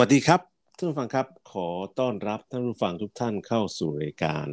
[0.00, 0.40] วัสดีครับ
[0.76, 1.68] ท่านผู้ฟังครับขอ
[2.00, 4.46] ต้อนรับท่านผู้ฟังทุกท่านเข้าสู่รายการ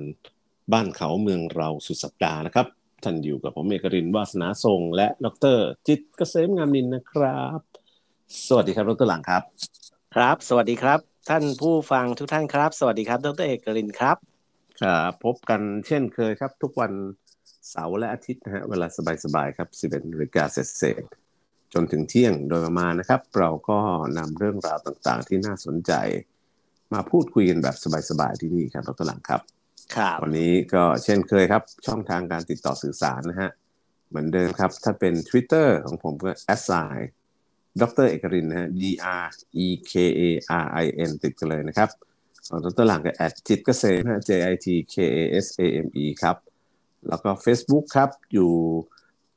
[0.73, 2.68] บ้านเขาเมืองเราสุดสัปดาห์นะครับ
[3.04, 7.59] ท่านอยู่กับผมเอกรินวาสนาทรง และดรจิตเกษมงามนินนะครับ
[8.48, 9.44] สวัสดีครับดรหลังครับ
[10.16, 10.99] ครับ สวัสดีครับ
[11.30, 14.18] ท่านผู้ฟังทุกท่านครับ สวัสดีครับดรเอกรินครับ
[14.82, 16.91] ครับพบกันเช่นเคยครับ ทุกวัน
[17.70, 18.88] เสาร์และอาทิตย์นะฮะเวลา
[19.26, 21.04] สบายๆครับ11นาฬิกาเศษ
[21.73, 23.77] จนถึงเที่ยงโดยประมาณนะครับ เราก็
[24.18, 25.94] นำเรื่องราวต่างๆ ที่น่าสนใจ
[26.94, 27.76] มาพูดคุยกันแบบ
[28.09, 29.41] สบายๆที่นี่ครับดรหลังครับ
[29.96, 33.49] ครับวันนี้ก็เช่นเคยครับ ช่องทางการติดต่อสื่อสารนะฮะ
[34.10, 36.98] เหมือนเดิมครับ ถ้าเป็น Twitter ของผมก็ a s s i
[37.82, 38.84] ดรเอกรินนะฮะ D
[39.24, 39.27] R
[39.66, 40.21] E K A
[40.63, 41.90] R I N ติดกันเลยนะครับ
[42.48, 46.38] ของดรหลังก็ at จิตเกษมนะ J I T K A S A M E ครับ
[47.07, 48.51] แล้วก็ Facebook ครับอยู่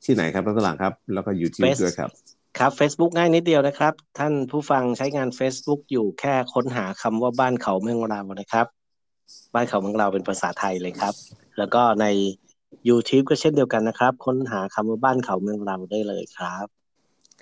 [0.04, 2.10] ที่ไหนครับดรหลังครับ แล้วก็ YouTube ด้วยครับ
[2.58, 8.66] ครับ Facebook ง่ายนิดเดียวนะครับ ท่านผู้ฟังใช้งาน Facebook อยู่แค่ค้นหาคำว่าบ้านเขาเมืองเรานะครับ
[9.54, 11.14] บ้านเขาเมืองเราเป็นภาษาไทยเลยครับ
[11.58, 12.06] แล้วก็ใน
[12.88, 16.66] YouTube ก็เช่นเดียวกันนะครับ ค้นหาคำว่าบ้านเขาเมืองเราได้เลยครับ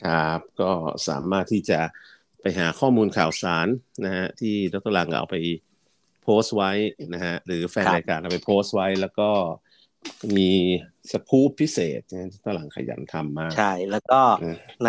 [0.04, 0.70] ครับ ก็
[1.08, 1.80] สามารถที่จะ
[2.40, 3.66] ไปหาข้อมูลข่าวสาร
[4.04, 5.36] นะฮะที่ดรหลังเอาไป
[6.22, 6.72] โพสต์ไว้
[7.14, 9.28] นะฮะหรือแฟนครับรายการเอาไปโพสต์ไว้แล้วก็
[10.36, 10.50] มี
[11.10, 14.88] สกู๊ปพิเศษนะดรหลังขยันทำมาก ใช่ แล้วก็นะใน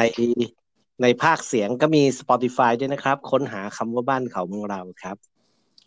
[1.02, 5.18] ในภาคเสียงก็มี Spotify ด้วยนะครับ ค้นหาคำว่าบ้านเขาเมืองเราครับ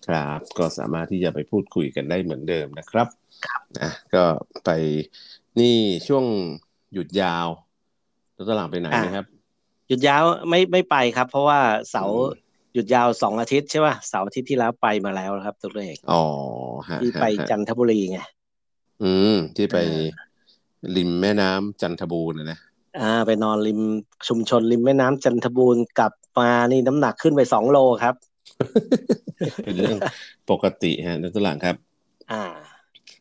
[0.06, 3.08] ครับ ก็สามารถที่จะไปพูดคุยกันได้เหมือนเดิมนะครับ
[3.78, 4.24] นะก็
[4.64, 4.70] ไป
[5.60, 6.24] นี่ช่วง
[6.92, 7.46] หยุดยาว
[8.36, 9.26] ดรหลังไปไหนอ่าไหมครับ
[9.88, 11.58] หยุดยาวไม่ไม่ไปครับ เพราะว่า
[11.90, 16.22] เสาร์อืมหยุดยาวสองอาทิตย์ใช่ป่ะเสาร์อาทิตย์ที่แล้วไปมาแล้วครับ ตัวเอกอ๋อ
[16.88, 18.20] ฮะที่ไปฮะจันทบุรีไง
[19.02, 20.02] อืม ที่ไปเออ
[20.96, 22.58] ริมแม่น้ำจันทบูรณ์นะนะ
[23.00, 23.80] อ่า ไปนอนริม
[24.28, 28.14] ชุมชนริมแม่น้ำจันทบูรณ์กลับมานี่น้ำหนักขึ้นไปสองโลครับ
[29.64, 29.98] เป็นเรื่อง
[30.50, 31.76] ปกติฮะดรหลังครับ
[32.32, 32.42] อ่า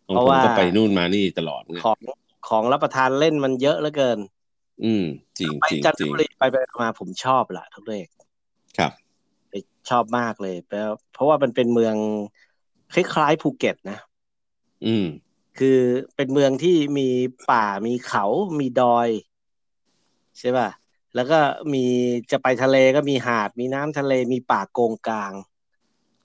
[0.08, 2.00] ของเพราะผมว่าก็ไปนู่นมานี่ตลอดไงของ
[2.50, 4.20] ของรับประทานเล่นมันเยอะเหลือเกิน
[4.84, 5.06] อืม
[5.40, 8.09] จริงไปจริงจันจทริงบุรีไปไปมาผมชอบล่ะทุกเอก
[8.78, 8.92] ครับ
[9.50, 9.54] ไป
[9.90, 11.96] ชอบมากเลยเพราะเพราะว่ามันเป็นเมือง
[12.94, 13.98] คล้ายๆภูเก็ตนะ
[14.86, 15.06] อืม
[15.59, 15.79] คือ
[16.16, 17.09] เป็นเมืองที่มี
[17.51, 18.25] ป่ามีเขา
[18.59, 19.09] มีดอย
[20.40, 20.69] ใช่ป่ะ
[21.16, 21.40] แล้วก็
[21.73, 21.85] มี
[22.31, 25.34] จะไปทะเลก็มีหาด มีน้ำทะเลมีป่าโกงกลาง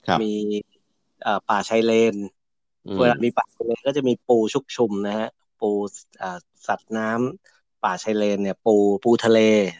[0.07, 0.31] ครับมี
[1.23, 2.15] เอ่อป่าชายเลน
[2.85, 5.29] อืมเวลามีป่าชายเลนก็จะมีปูชุกชุมนะฮะ
[5.59, 5.69] ปู
[6.19, 9.39] เอ่อสัตว์น้ำป่าชายเลนเนี่ย ปูปูทะเล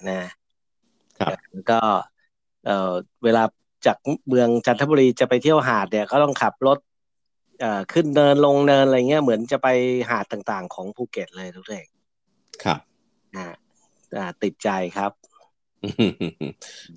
[0.09, 0.21] นะ
[1.19, 1.79] ครับแล้วก็
[2.65, 2.93] เอ่อ
[3.23, 3.43] เวลา
[3.85, 3.97] จาก
[4.27, 6.92] เมืองจันทบุรีจะไปเที่ยวหาดเนี่ยก็ต้องขับรถเอ่อ
[7.93, 9.67] ขึ้นเนินลงเนินอะไรเงี้ยเหมือนจะไป
[10.09, 11.85] หาดต่างๆ ของภูเก็ตเลยทุกท่าน
[12.63, 12.79] ครับ
[13.35, 13.47] อ่า
[14.17, 15.11] อ่าติดใจครับ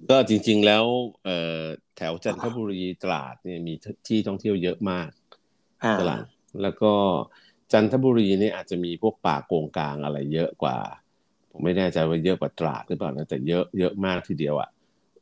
[0.08, 0.84] ก็จริง ๆแล้ว
[1.24, 1.62] เอ่อ
[1.96, 3.74] แถวจันทบุรีตราดเนี่ยมี
[4.08, 5.10] ที่ท่องเที่ยวเยอะมาก
[5.84, 6.24] อ่าตลาด
[6.62, 6.92] แล้วก็
[7.72, 10.78] จันทบุรีเนี่ยอาจจะมีพวกป่าโกงกลางอะไรเยอะกว่า
[11.50, 14.68] ผมไม่แน่ใจว่าเยอะกว่าตราดหรือเปล่านะแต่เยอะเยอะมากทีเดียวอะ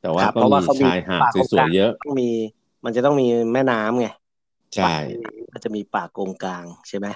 [0.00, 2.30] แต่ว่าครับก็เพราะว่ามีเขามีชายหาดป่าโกงสกวลายงๆเยอะต้องมี
[2.84, 4.06] มันจะต้องมีแม่น้ำไง
[4.74, 4.94] ใช่
[5.52, 7.06] ก็จะมีป่าโกงกลางใช่ไหม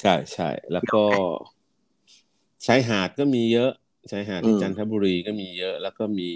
[0.00, 0.98] ใช่ใช่แล้วก็
[2.66, 3.70] ชายหาดก็มีเยอะ
[4.10, 6.30] ชายหาดที่จันทบุรีก็มีเยอะ แล้วก็มี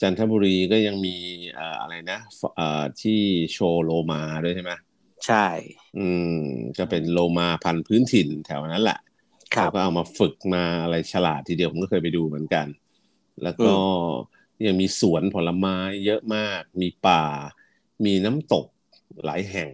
[0.00, 1.16] จันทบุรีก็ยังมี
[1.54, 2.18] เอ่ออะไรนะ
[2.56, 3.20] เอ่อที่
[3.52, 4.72] โชว์โลมาด้วยใช่ไหม
[5.24, 5.44] ใช่
[5.98, 6.34] อืม
[6.78, 8.98] ก็เป็นโลมาพันธุ์พื้นถิ่นแถวนั้นแหละ
[9.54, 12.66] ครัเขาบก็เอามาฝึกมาอะไรฉลาดทีเดียวผมก็เคยไปดูเหมือนกัน
[13.42, 13.74] แล้วก็
[14.66, 15.76] ยังมีสวนผลไม้
[16.06, 17.24] เยอะมาก มีป่า
[18.04, 18.66] มีน้ำตก
[19.24, 19.70] หลายแห่ง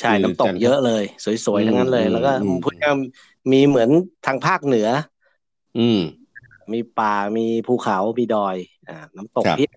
[0.00, 3.90] ใช่คือน้ำตจักนทเยอะเลย สวยๆทั้งนั้นเลยอืมแล้วก็อืมพูดง่ายๆมีเหมือน
[4.26, 4.88] ทางภาคเหนือ
[5.78, 6.00] อืม
[6.72, 8.56] มีป่ามีภูเขา มีดอย
[8.88, 9.70] อ่า น้ำตกครับเพียบ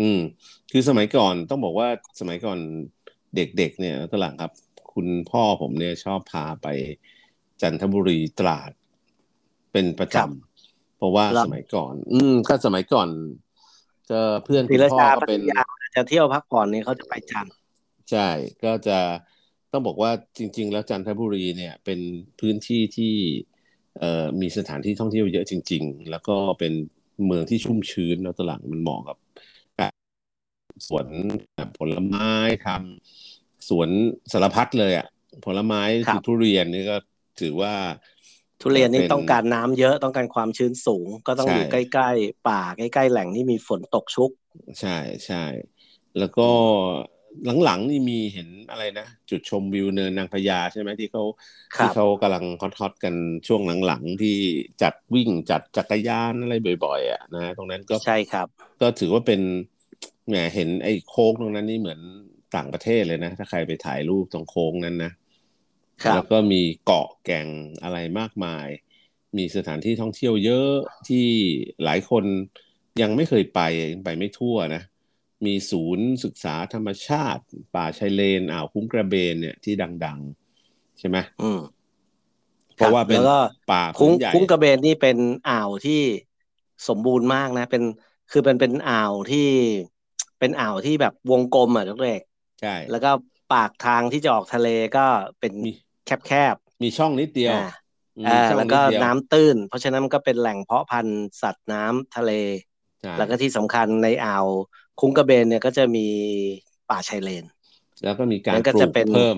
[0.00, 0.20] อืม
[0.72, 1.88] คือสมัยก่อนต้องบอกว่า
[2.20, 2.58] สมัยก่อน
[3.36, 4.52] เด็กๆเนี่ยตอนหลังครับ
[4.92, 6.66] คุณพ่อผมเนี่ยชอบพาไป
[7.62, 8.70] จันทบุรีตราด
[9.72, 13.08] เป็นประจำเพราะว่าสมัยก่อน อืมก็สมัยก่อน
[14.10, 15.62] ก็เพื่อนศคุรีณราพ่อชาก็พัเป็ทนยา
[15.94, 17.54] จะเที่ยวพักผ่อนนี่เขาจะไปจันทร์
[18.10, 18.28] ใช่
[18.64, 18.98] ก็จะ
[19.72, 22.00] ต้องบอกว่าจริง ๆ แล้วจันทบุรีเนี่ยเป็น
[22.40, 23.14] พื้นที่ที่
[23.98, 26.72] เอ่อมีสถานที่ท่องเที่ยวเยอะจริง ๆ แล้วก็เป็น
[27.26, 29.16] เมืองที่ชุ่มชื้นแล้วตอนหลังมันเหมาะกับ
[29.80, 29.92] การ
[30.88, 31.06] สวน
[31.78, 32.30] ผลไม้
[32.66, 33.88] ทำสวน
[34.32, 35.06] สารพัดเลยอะ
[35.44, 36.96] ผลไม้คือทุเรียนนี่ก็
[37.40, 37.74] ถือว่า
[38.60, 44.30] ทุเรียนนี่เป็นต้องการน้ำเยอะต้องการความชื้นสูง ก็ต้องใช่อยู่ใกล้ๆป่าใกล้ๆแหล่งที่มีฝนตกชุก
[44.80, 45.44] ใช่ใช่
[46.18, 46.48] แล้วก็
[47.64, 51.24] หลังๆนี่มีเห็นอะไรนะจุดชมวิวเนินนางพญาใช่ไหมที่เขา
[51.76, 53.14] ครับที่เขากำลังฮอตๆกัน
[53.46, 54.36] ช่วงหลังๆที่
[54.82, 56.54] จัดวิ่งจัดจักรยานอะไร
[56.84, 58.46] บ่อย ๆ อะนะตรงนั้นก็ใช่ครับ
[58.80, 59.40] ก็ถือว่าเป็น
[60.28, 62.00] แหมเห็นไอ้โค้งตรงนั้นนี่เหมือน
[62.56, 65.12] ต่างประเทศเลยนะ ถ้าใครไปถ่ายรูปตรงโค้งนั้นนะ
[66.14, 67.46] แล้วก็มีเกาะแก่ง
[67.82, 68.68] อะไรมากมาย
[69.38, 70.72] มีสถานที่ท่องเที่ยวเยอะ
[71.08, 71.26] ที่
[71.84, 72.24] หลายคน
[73.02, 73.60] ยังไม่เคยไป
[73.92, 74.82] ยังไปไม่ทั่วนะ
[75.44, 77.42] มีศูนย์ศึกษาธรรมชาติ
[77.74, 79.74] ป่าชายเลนอ่าวคุ้งกระเบนเนี่ยที่
[80.04, 80.18] ดัง
[80.60, 81.58] ๆ ใช่ไหมอืม
[82.74, 83.36] เพราะว่าเป็นแล้วก็
[83.70, 85.16] ป่าคุ้พื้งนใหญ่คุ้งกระเบนนี่เป็น
[85.48, 85.92] อ่าวที่
[86.88, 87.82] สมบูรณ์มากนะ เป็น
[88.30, 89.38] คือเป็นเป็นอ่าวที่
[90.38, 92.22] เป็นอ่าวที่แบบวงกลมอะทุกเอก
[92.60, 93.10] ใช่แล้วก็
[93.48, 94.66] ปากทางที่จะออกทะเล
[94.96, 95.00] ก็
[95.38, 95.70] เป็นมี
[96.04, 97.60] แคบมีช่องนิดๆเดียวอ่า
[98.16, 102.30] อืมอ่ามีช่องแล้วก็ดเดียน้ำตื้น เพราะฉะนั้นมันก็เป็นแหล่งเพาะพันธุ์สัตว์น้ำทะเล
[103.00, 104.46] ใช่แล้วก็ที่สำคัญในอ่าว
[105.00, 106.06] คุ้งกระเบนเนี่ยก็จะมี
[106.88, 107.44] ป่าชายเลน
[108.02, 109.36] แล้วก็มีการนั่นก็ปลูจะกเป็นเพิ่ม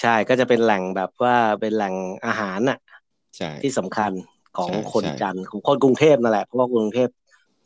[0.00, 1.94] ใช่ก็จะเป็นแหล่งแบบว่าเป็นแหล่ง
[2.26, 2.78] อาหารน่ะ
[3.36, 4.12] ใช่ที่สำคัญ
[4.58, 7.08] ของใช่คนใช่จันทร์ของคนกรุงเทพนั่นแหละเพราะว่ากรุงเทพ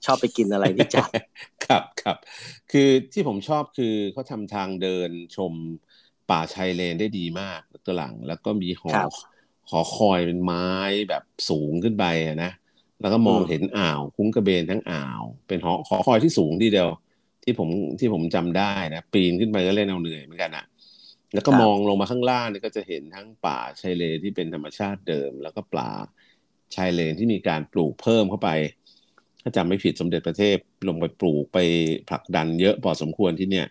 [0.04, 1.18] ชอบไปกินอะไรที่จันทร์
[1.66, 2.16] ครับครับ
[2.72, 5.52] คือที่ผมชอบคือเขาทำทางเดินชม
[6.30, 9.34] ป่าชายเลนได้ดีมากตัวหลัง แล้วก็มีหอครับ
[9.70, 10.66] หอคอยเป็นไม้
[11.08, 12.50] แบบสูงขึ้นไปอะนะ
[13.00, 16.90] แล้วก็มองอืมเห็นอ่าว คุ้งกระเบนทั้งอ่าว เป็นหอหอคอยที่สูงทีเดียว
[17.44, 17.68] ที่ผม
[18.00, 20.64] ที่ผมจำได้นะปีนขึ้นไปก็เล่นเอาเหนื่อยเหมือนกันอะ
[21.34, 25.90] แล้วก็มองลงมาข้างล่างนี่ก็จะเห็นทั้งป่าชายเลนที่เป็นธรรมชาติเดิม แล้วก็ป่า
[26.74, 28.50] ชายเลนที่มีการปลูกเพิ่มเข้าไป
[29.42, 30.56] ถ้าจำไม่ผิดสมเด็จพระเทพ
[30.88, 31.58] ลงไปปลูกไป
[32.10, 33.66] ผลักดันเยอะพอสมควรที่เนี่ย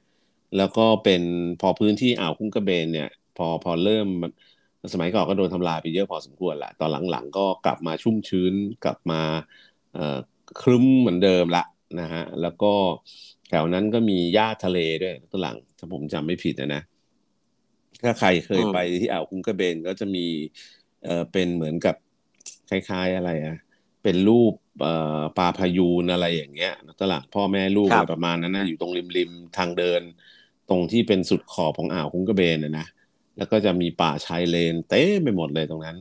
[0.58, 1.22] แล้วก็เป็น
[1.62, 4.08] พอพื้นที่อ่าวคุ้งกระเบนเนี่ย พอพอเริ่ม
[4.94, 8.54] สมัยก่อนก็โดนทำลายไปเยอะพอสมควรแหละตอนหลังๆ ก็กลับมาชุ่มชื้น
[8.86, 9.22] กลับมา
[9.94, 10.18] เอ่อ
[10.62, 11.64] ครึ้มเหมือนเดิมละ
[12.00, 12.74] นะฮะแล้วก็
[13.50, 16.81] แถวนั้นก็มีหญ้าทะเลด้วยตัวหลัง ถ้าผมจำไม่ผิดนะนะ
[18.04, 20.25] ถ้าใครเคยอืมไปที่อ่าวคุ้งกระเบนก็จะมี
[21.04, 21.95] เอ่อเป็นเหมือนกับ
[22.69, 23.57] คล้ายๆอะไรอะ
[24.04, 30.01] เป็นรูปเอ่อปลาพายูนอะไรอย่างเงี้ยตลาดพ่อแม่ลูกครัอะบไรประมาณนั้นนะอยู่ตรงริมๆทางเดิน
[30.69, 32.88] ตรงที่เป็นสุดขอบของอ่าวคุ้งกระเบนนะนะ
[33.38, 35.98] แล้วก็จะมีป่าชายเลน เต็มไปหมดเลยตรงนั้น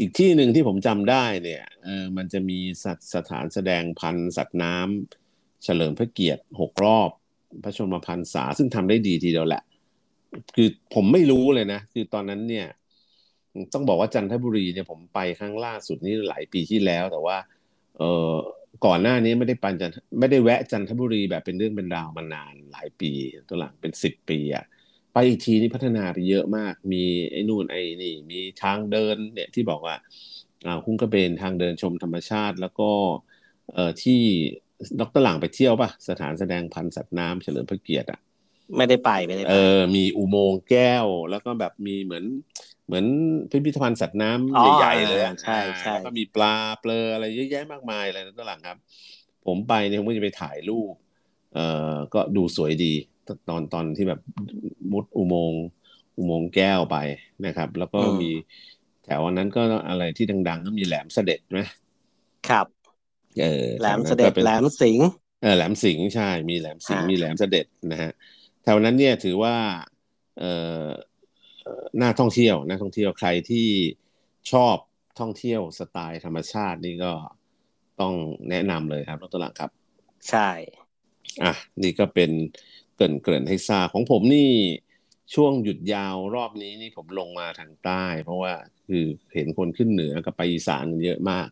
[0.00, 5.27] อีกที่หนึ่งที่ผมจำได้เนี่ยเออมันจะมีสัตว์สถานแสดงพันธุ์สัตว์น้ำ
[5.64, 7.10] เฉลิมพระเกียรติหกรอบ
[7.64, 9.62] พระชนมพรรษาซึ่งทำได้ดีทีเดียวแหละ
[10.56, 12.66] คือผมไม่รู้เลยนะ คือตอนนั้นเนี่ย
[13.74, 17.36] ต้องบอกว่าจันทบุรีเนี่ยผมไปครั้งล่าสุดนี่หลายปีที่แล้ว แต่ว่า
[17.98, 18.02] เอ
[18.32, 18.34] อ
[18.86, 19.90] ก่อนหน้านี้ไม่ได้ไปจัน
[20.20, 23.10] ไม่ได้แวะจันทบุรีแบบเป็นเรื่องเป็นราวมานานหลายปี
[23.48, 24.64] ตัวหลังเป็นสิบปีอะ
[25.12, 29.96] ไปอีกทีนี่พัฒนาไปเยอะมาก มีไอ้นู่นไอ้นี่ มีทางเดินเนี่ยที่บอกว่า
[30.66, 32.90] อ่าคุ้งกระเบนทางเดินชมธรรมชาติ แล้วก็
[33.72, 34.22] เออที่
[35.00, 38.20] ดรหลังไปเที่ยวป่ะ สถานแสดงพันธุ์สัตว์น้ำเฉลิมพระเกียรติอะ
[38.76, 42.24] ไม่ได้ไปไม่ได้เอไปอมีอุโมงค์แก้ว แล้วก็แบบมีเหมือน
[42.86, 43.04] เหมือน
[43.50, 48.78] พิพิธภัณฑ์สัตว์น้ำอ๋อใหญ่ๆเลยอะใช่ใช่อ่าแล้วก็มีปลาเปลืออะไรเยอะแยะมากมายเลยนะตอนหลังครับ
[49.46, 50.94] ผมไปเนี่ยผมก็จะไปถ่ายรูป
[51.54, 52.94] เอ่อก็ดูสวยดี
[53.48, 54.20] ตอนตอนที่แบบ
[54.92, 55.64] มุดอุโมงค์
[56.18, 56.96] อุโมงค์แก้วไป
[57.46, 58.30] นะครับ แล้วก็มี
[59.04, 61.60] แถวนั้นก็อะไรที่ดัง ๆ ก็มีแหลมเสด็จไหม
[62.48, 62.66] ครับ
[63.40, 65.08] เออแหลมถวเสนั้นด็ก็จเป็นแหลมสิงห์
[65.42, 68.12] เออแหลมสิงห์ใช่มีแหลมสิงห์อ่ามีมีแหลมเสด็จนะฮะ
[68.62, 69.56] แถวนั้นเนี่ยถือว่า
[70.38, 70.52] เอ่
[70.84, 70.86] อ
[71.62, 73.68] เอ่อน่าท่องเที่ยวน่าท่องเที่ยวใครที่
[74.52, 74.76] ชอบ
[75.20, 77.12] ท่องเที่ยวสไตล์ธรรมชาตินี่ก็
[78.00, 78.14] ต้อง
[78.50, 79.70] แนะนำเลยครับรถตลังครับ
[80.30, 80.50] ใช่
[81.44, 82.30] อะ นี่ก็เป็น
[82.94, 84.50] เกริ่นเกริ่นให้ทราบของผมนี่
[85.34, 88.52] ช่วงหยุดยาวรอบนี้นี่ผมลงมาทางใต้ เพราะว่า
[88.88, 89.04] คือ
[89.34, 91.48] เห็นคนขึ้นเหนือกับไปอีสานกันเยอะมาก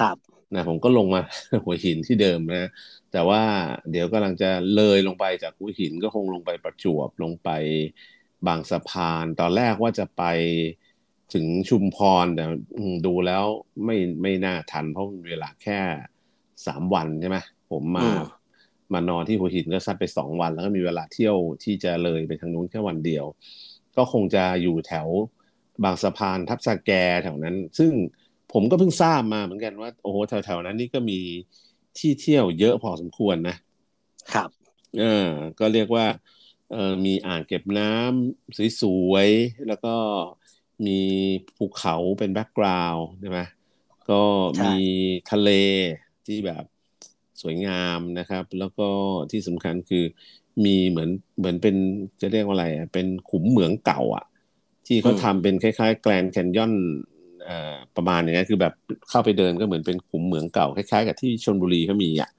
[0.00, 0.16] ครับ
[0.54, 1.20] นะผมก็ลงมา
[1.64, 2.68] หัวหินที่เดิมนะ
[3.12, 3.42] แต่ว่า
[3.90, 7.48] เดี๋ยวกำลังจะเลยลงไปจากหัวหินก็คงลงไปประจวบลงไป
[8.46, 10.22] บางสะพาน ตอนแรกว่าจะไป
[11.34, 12.44] ถึงชุมพรแต่
[12.76, 13.44] อืมดูแล้ว
[13.84, 15.80] ไม่ไม่น่าทันเพราะมันเวลาแค่
[16.66, 17.38] สามวันใช่ไหม
[17.70, 18.18] ผมมาอืม
[18.92, 23.24] มานอนที่หัวหินก็ซัดไปสองวัน แล้วก็มีเวลาเที่ยวที่จะเลยไปทางนู้นแค่วันเดียว
[23.96, 25.08] ก็คงจะอยู่แถว
[25.84, 26.90] บางสะพานทับสแก
[27.24, 27.92] แถวนั้น ซึ่ง
[28.52, 31.18] ผมก็เพิ่งทราบมาเหมือนกันว่า โอ้โหแถวๆนั้นนี่ก็มี
[31.98, 33.56] ที่เที่ยวเยอะพอสมควรนะ
[34.32, 34.48] ครับ
[34.98, 35.28] เออ
[35.58, 36.06] ก็เรียกว่า
[36.70, 39.94] เออมีอ่างเก็บน้ำสวยๆแล้วก็
[40.86, 41.00] มี
[41.56, 43.40] ภูเขาเป็นแบ็กกราวด์ใช่ไหม
[44.10, 44.20] ก็
[44.56, 44.76] ใช่มี
[45.30, 45.50] ทะเล
[46.26, 46.64] ที่แบบ
[47.42, 48.88] สวยงามนะครับ แล้วก็
[49.30, 50.04] ที่สำคัญคือ
[50.64, 51.76] มีเหมือนเหมือนเป็น
[52.20, 54.24] จะเรียกว่าอะไรอะเป็นขุมเหมืองเก่าอะ
[54.86, 56.72] ที่เขาทำเป็นคล้ายๆ แกลนแคนยอน
[57.08, 57.11] เอ่อ
[57.96, 58.72] ประมาณอย่างนี้ยคือแบบ
[59.10, 62.30] เข้าไปเดินก็เหมือนเป็นขุมเหมืองเก่าคล้ายๆ กับที่ชลบุรีเขามีอะ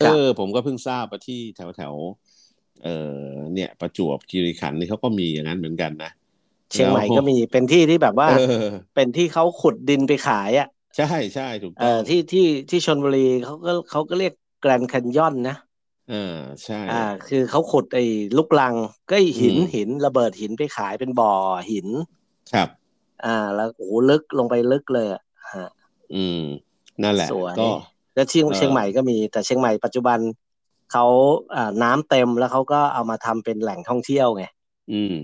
[0.00, 6.10] เออ ผมก็เพิ่งทราบว่าที่แถวแถวๆเอ่อเนี่ย ประจวบคีรีขันธ์นี่เขาก็มีอย่างนั้นเหมือนกันนะ
[6.72, 8.32] เชียงใหม่แล้วก็มีเป็นที่ที่แบบว่าเออ
[8.94, 10.66] เป็นที่เขาขุดดินไปขายอะ
[10.96, 11.04] ใช่
[11.34, 12.40] ใช่ถูกเอต้องอที่ที่
[12.70, 15.54] ที่ชนบุรีเขาก็เขาก็เรียกแกรนด์แคนยอนนะ
[16.08, 16.16] อ่า
[16.64, 16.94] ใช่ อ่า
[17.26, 18.02] คือเขาขุดไอ้
[18.36, 18.74] ลูกลัง
[19.08, 21.32] ก็ไอ้หินอืมหินระเบิดหินไปขายเป็นบ่อ
[21.70, 21.88] หิน
[22.52, 22.68] ครับ
[23.24, 25.22] อ่า แล้วโอ้โหลึกลงไปลึกเลยอะ
[25.54, 25.68] ฮะ
[26.12, 26.36] อืม
[27.02, 27.62] นั่นแหละสวยก็
[28.14, 30.18] แล้วเชียงเอ่อเชียงใหม่ก็มี แต่เชียงใหม่ปัจจุบัน
[30.92, 31.04] เขา
[31.54, 34.44] อ่าน้ำเต็มแล้วเขาก็เอามาทำเป็นแหล่งท่องเที่ยวไง
[34.90, 35.14] อืม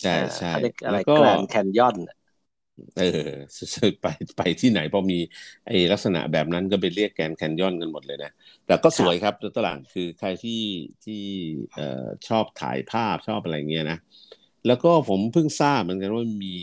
[0.00, 1.96] ใช่ใช่เขาเรียกอะไรแล้วก็แกรนแคนยอน
[2.96, 3.04] เออ
[4.02, 4.06] ไป
[4.36, 5.18] ไปที่ไหนพอมี
[5.66, 8.30] ไอ้ลักษณะแบบนั้นก็ไปเรียกแกรนด์แคนยอนกันหมดเลยนะ
[8.66, 10.62] แต่ก็สวยครับตัวตลาดคือใครที่
[11.04, 11.22] ที่
[11.74, 13.98] เอ่อชอบถ่ายภาพชอบอะไรเงี้ยนะ
[14.66, 16.56] แล้วก็ผมเพิ่งทราบเหมือนกันว่ามี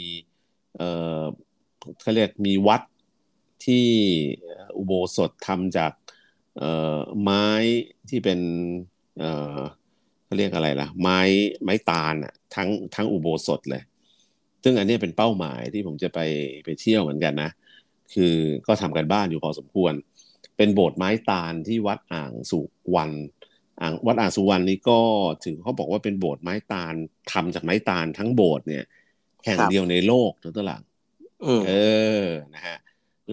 [0.77, 0.89] เอ่
[1.21, 1.23] อ
[2.01, 2.81] เขาเรียกมีวัด
[3.65, 3.87] ที่
[4.77, 5.91] อุโบสถทำจาก
[6.57, 7.47] เอ่อไม้
[8.09, 8.39] ที่เป็น
[9.19, 9.59] เอ่อ
[10.25, 11.19] เขาเรียกอะไรล่ะ ไม้
[11.63, 13.83] ไม้ตาลอะทั้งทั้งอุโบสถเลย
[14.63, 16.19] ซึ่งอันนี้เป็นเป้าหมายที่ผมจะไป
[16.65, 17.51] ไปเที่ยวเหมือนกันนะ
[18.13, 18.35] คือ
[18.67, 19.93] ก็ทำกันบ้านอยู่พอสมควร
[20.57, 22.59] เป็นโบสถ์ไม้ตาลที่วัดอ่างสุ
[22.95, 23.15] วรรณ
[23.81, 24.99] อ่างวัดอ่างสุวรรณนี้ก็
[25.43, 26.93] ถือเขาบอกว่าเป็นโบสถ์ไม้ตาล
[27.31, 28.83] ทำจากไม้ตาลทั้งโบสถ์เนี่ย
[29.45, 30.81] แห่งครับเดียวในโลกตัวตลาด
[31.45, 31.73] อืมเอ
[32.23, 32.77] อนะฮะ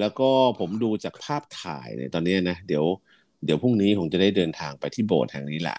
[0.00, 2.84] แล้วก็ผมดูจากภาพถ่ายเนี่ยตอนเนี้ยนะเดี๋ยว
[3.44, 5.78] เดี๋ยวพรุ่งนี้ผมจะได้เดินทางไปที่โบสถ์แห่งนี้แหละ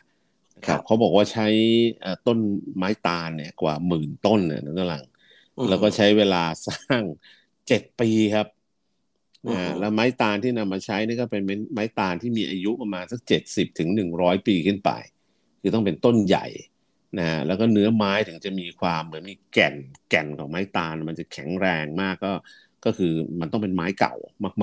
[0.57, 1.47] นะครับเขาบอกว่าใช้
[2.01, 2.37] เอ่อต้น
[2.77, 5.05] ไม้ตาลเนี่ยกว่าหมื่นต้นเนี่ยตัวตลาด
[5.57, 7.01] อืมแล้วก็ใช้เวลาสร้าง
[7.67, 8.47] เจ็ดปีครับ
[9.45, 11.41] อืมอ่าแล้วไม้ตาลที่นำมาใช้นี่ก็เป็น
[11.73, 14.91] ไม้ตาลที่มีอายุประมาณสักเจ็ดสิบถึงหนึ่งร้อยปีขึ้นไป
[15.61, 16.45] คือต้องเป็นต้นใหญ่
[17.19, 19.75] นะแล้วก็เนื้อไม้ถึงจะมีความเหมือนมีแก่น
[20.09, 22.33] แก่นของไม้ตาล มันจะแข็งแรงมากก็
[22.85, 24.15] ก็คือมันต้องเป็นไม้เก่า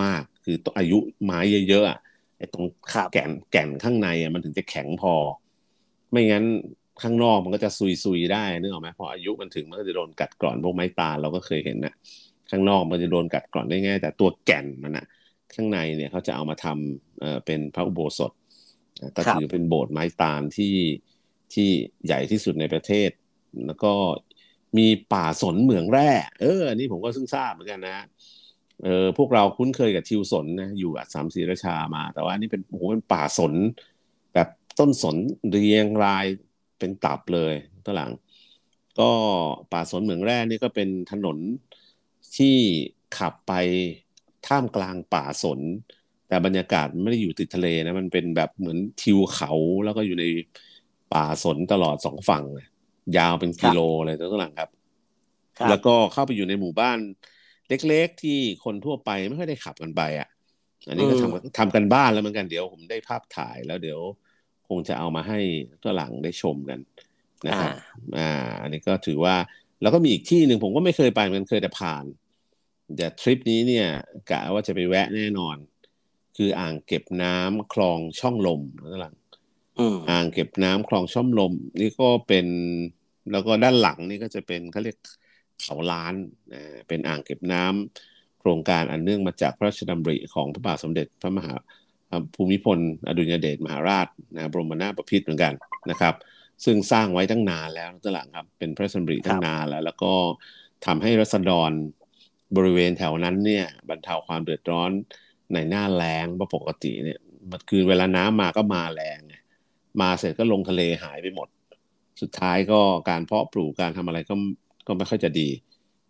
[0.02, 1.98] มากๆ คือต้องอายุไม้เยอะๆอะ
[2.38, 5.14] ไอ้ตรงครับแก่นแก่นข้างในอะมันถึงจะแข็งพอ
[6.10, 6.44] ไม่งั้น
[7.02, 7.70] ข้างนอกมันก็จะ
[8.04, 11.94] ซุยๆได้นึกออกไหมพออายุมันถึงมันก็จะโดนกัดกร่อนพวกไม้ตาลเราก็เคยเห็นนะ
[12.52, 15.06] ข้างนอกมันจะโดนกัดกร่อนได้ง่าย แต่ตัวแก่นมันอะ
[15.54, 18.32] ข้างในเนี่ยเขาจะเอามาทำเออเป็นพระอุโบสถ
[19.16, 20.76] ก็ถือเป็นโบสถ์ไม้ตาลที่
[21.54, 21.68] ที่
[22.06, 23.10] ใหญ่ที่สุดในประเทศ
[23.66, 23.92] แล้วก็
[24.78, 28.06] มีป่าสนเหมืองแร่ เอออันนี้ผมก็เพิ่งทราบเหมือนกันนะ
[28.84, 33.54] เออพวกเราคุ้นเคยกับทิวสนนะอยู่อัสสัมศรีราชามา แต่ว่านี่เป็นโอ้โหเป็นป่าสน
[34.34, 35.16] แบบต้นสน
[35.50, 36.26] เรียงราย
[36.78, 37.54] เป็นตับเลย
[37.84, 38.12] ตอนหลัง
[39.00, 39.10] ก็
[39.72, 41.38] ป่าสนเหมืองแร่นี่ก็เป็นถนน
[42.36, 42.56] ที่
[43.18, 43.52] ขับไป
[44.46, 45.60] ท่ามกลางป่าสน
[46.28, 49.52] แต่บรรยากาศไม่ได้อยู่ติดทะเลนะมันเป็นแบบเหมือนทิวเขา
[49.84, 50.24] แล้วก็อยู่ใน
[51.12, 52.66] ป่าสนตลอดสองฝั่งเลย
[53.16, 54.70] ยาวเป็นกิโลเลยตอนหลังครับ
[55.60, 56.98] ครับ แล้วก็เข้าไปอยู่ในหมู่บ้าน
[57.68, 60.28] เล็กๆที่คนทั่วไปไม่ค่อยได้ขับกันไปอะ
[60.88, 64.00] อันนี้ก็อืมทำทำกันบ้านแล้วเหมือนกันเดี๋ยวผมได้ภาพถ่ายแล้วเดี๋ยว
[64.68, 65.38] คงจะเอามาให้
[65.82, 66.80] ตัวหลังได้ชมกัน
[67.48, 67.70] นะครับ
[68.18, 68.28] อ่า
[68.62, 69.36] อันนี้ก็ถือว่า
[69.82, 72.04] แล้วก็มีอีกที่หนึ่งผมก็ไม่เคยไปเหมันเคยแต่ผ่าน
[72.96, 73.86] แต่ทริปนี้เนี่ย
[74.30, 75.56] กะว่าจะไปแวะแน่นอน
[76.36, 79.16] คืออ่างเก็บน้ำคลองช่องลมตัวหลัง
[79.78, 82.46] อืมอ่างเก็บน้ำคลองช่อมลม นี่ก็เป็น
[83.32, 84.96] แล้วก็ด้านหลังนี่ก็จะเป็นเขาเรียก
[85.62, 86.14] เขาล้าน
[86.52, 91.54] นะเป็นอ่างเก็บน้ำโครงการอันเนื่องมาจากพระราชดำริของพระบาทสมเด็จพระมหา
[92.34, 95.52] ภูมิพล อดุลยเดชมหาราชนะบรมนาถบพิตรเหมือนกัน
[95.90, 96.14] นะครับ
[96.64, 100.12] ซึ่งสร้างไว้ตั้งนานแล้วตอนหลังครับ เป็นพระราชดำริตั้งนานแล้ว แล้วก็
[100.86, 101.72] ทำให้รัษฎร
[102.56, 104.90] บริเวณแถวนั้นเนี่ยบรรเทาความเดือดร้อน
[105.52, 107.18] ในหน้าแล้งเพราะปกติเนี่ย
[107.50, 109.34] มันคือเวลาน้ำมาก็มาแรงไง
[110.00, 111.48] มาเสร็จก็ลงทะเลหายไปหมด
[112.20, 112.80] สุดท้ายก็
[113.10, 114.34] การเพาะปลูกการทำอะไรก็
[114.86, 115.48] ก็ไม่ค่อยจะดี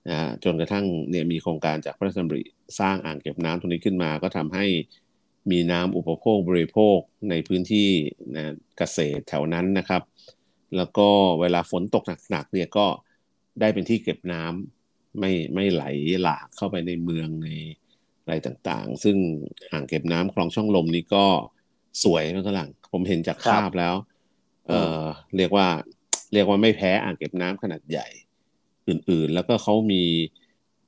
[0.08, 2.42] นะฮะจนกระทั่งเนี่ยมีโครงการจากพระราชดำริ
[2.80, 4.66] สร้างอ่างเก็บน้ำตรงนี้ขึ้นมา ก็ทำให้
[5.50, 6.98] มีน้ำอุปโภคบริโภค
[7.30, 7.90] ในพื้นที่
[8.36, 10.02] นะเกษตรแถวนั้นนะครับ
[10.76, 11.08] แล้วก็
[11.40, 12.86] เวลาฝนตกหนักๆเนี่ยก็
[13.60, 15.84] ได้เป็นที่เก็บน้ำไม่ไม่ไหล
[16.22, 17.48] หลากเข้าไปในเมืองใน
[18.22, 19.16] อะไรต่างๆ ซึ่ง
[19.70, 21.24] อ่างเก็บน้ำคลองช่องลมนี้ก็
[22.04, 23.94] สวยนะฝรั่งผมเห็นจากครับภาพแล้ว
[24.68, 25.02] เอ่อ
[25.36, 25.66] เรียกว่า
[26.32, 28.06] เรียกว่าไม่แพ้อ่างเก็บน้ำขนาดใหญ่
[28.88, 30.02] อื่นๆ แล้วก็เขามี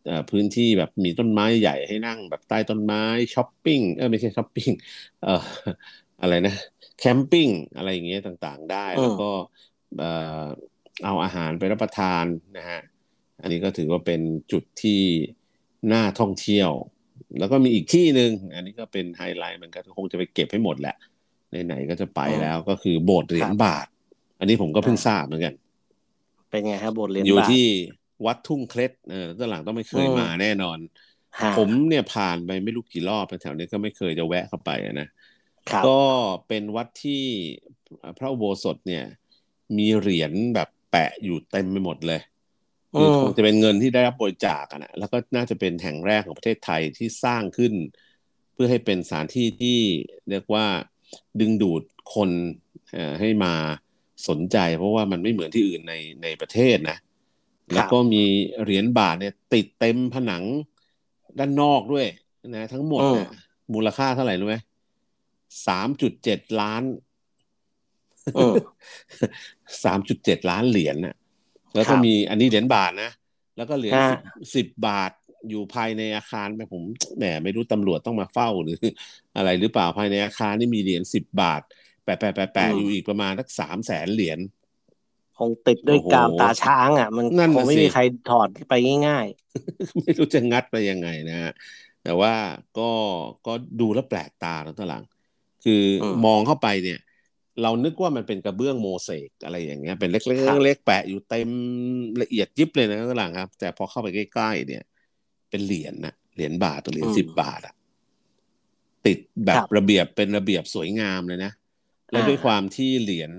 [0.06, 3.02] เอ่อพื้นที่แบบมีต้นไม้ใหญ่ให้นั่งแบบใต้ต้นไม้
[3.34, 4.70] ช้อปปิ้งเออไม่ใช่ช้อปปิ้ง
[5.22, 5.44] เอ่อ
[6.20, 6.54] อะไรนะ
[6.98, 9.24] แคมปิ้งอะไรอย่างเงี้ยต่างๆ ได้อืมแล้วก็
[9.98, 10.44] เอ่อ
[11.04, 12.24] เอาอาหารไปรับประทาน
[12.56, 12.80] นะฮะ
[13.42, 14.20] อันนี้ก็ถือว่าเป็น
[14.52, 15.02] จุดที่
[15.92, 16.70] น่าท่องเที่ยว
[17.38, 20.96] แล้วก็มีอีกที่หนึ่งอันนี้ก็เป็นไฮไลท์เหมือนกันคงจะไปเก็บให้หมดแหละ
[21.66, 23.86] ไหนๆก็จะไปแล้วก็คือโบสถ์เหรียญบาท
[24.38, 25.54] อันนี้ผมก็เพิ่งทราบเหมือนกัน
[26.50, 27.64] เป็นไงครับบทเรียนอยู่บาทที่
[28.26, 30.78] วัดทุ่งเคล็ดเออตอนหลังต้องไม่เคยอืมมาแน่นอน
[31.40, 35.08] ฮะผมเนี่ยผ่านไปไม่รู้กี่รอบแถวนี้ก็ไม่เคยจะแวะเข้าไปอะนะ
[35.70, 36.00] ครับก็
[36.48, 37.24] เป็นวัดที่
[38.18, 39.04] พระอุโบสถเนี่ย
[39.78, 42.20] มีเหรียญแบบแปะอยู่เต็มไปหมดเลย
[42.96, 47.74] คืออืมคงจะเป็นเงินที่ได้รับบริจาคอะนะแล้วก็น่าจะเป็นแห่งแรกของประเทศไทยที่สร้างขึ้น
[48.52, 49.78] เพื่อให้เป็นสถานที่ที่
[50.30, 50.66] เรียกว่า
[51.40, 51.82] ดึงดูด
[52.14, 52.30] คน
[53.20, 53.54] ให้มา
[54.28, 56.98] สนใจ เพราะว่ามันไม่เหมือนที่อื่นในในประเทศนะ
[57.74, 58.24] แล้วก็มี
[58.62, 60.44] เหรียญบาทเนี่ยติดเต็มผนัง
[61.38, 62.06] ด้านนอกด้วย
[62.48, 63.26] นะ ทั้งหมดเนี่ย
[63.74, 64.56] มูลค่าเท่าไหร่รู้ไหม
[65.66, 66.82] สามจุดเจ็ดล้าน
[69.84, 71.14] สามจุดเจ็ดล้านเหรียญน่ะ
[71.74, 73.10] แล้วก็มีอันนี้เหรียญบาทนะ
[73.56, 73.94] แล้วก็เหรียญ
[74.54, 75.12] สิบบาท
[75.48, 76.82] อยู่ภายในอาคารไปผม
[77.16, 78.76] แหมไม่รู้ตำรวจต้องมาเฝ้าหรือ
[79.36, 81.62] อะไรหรือเปล่าภายในอาคารนี่มีเหรียญสิบบาท
[82.04, 84.38] แปะแปะแปะแปะอยู่อีกประมาณสักสามแสนเหรียญ
[85.38, 87.26] คงติดด้วยกาวตาช้างอะ มัน
[87.56, 88.74] คงไม่มีใครถอดไป
[89.06, 91.52] ง่ายๆ ไม่รู้จะงัดไปยังไงนะฮะ
[92.04, 92.34] แต่ว่า
[92.78, 92.90] ก็
[93.46, 95.04] ก็ดูแล้วแปลกตาแล้วตหลัง
[95.64, 95.82] คือ
[96.26, 97.00] มองเข้าไปเนี่ย
[97.62, 101.48] เรานึกว่ามันเป็นกระเบื้องโมเสกอะไรอย่างเงี้ยเป็นเล็กๆเล็กๆแปะอยู่เต็ม
[102.22, 104.82] ละเอียดยิบเลยนะตหลังครับ แต่พอเข้าไปใกล้ๆเนี่ย
[105.50, 107.74] เป็นเหรียญนะเหรียญบาทตัวเหรียญสิบบาทอะ
[109.06, 111.52] ติดแบบระเบียบเป็นระเบียบสวยงามเลยนะ
[112.10, 113.30] และด้วยความที่เหรียญ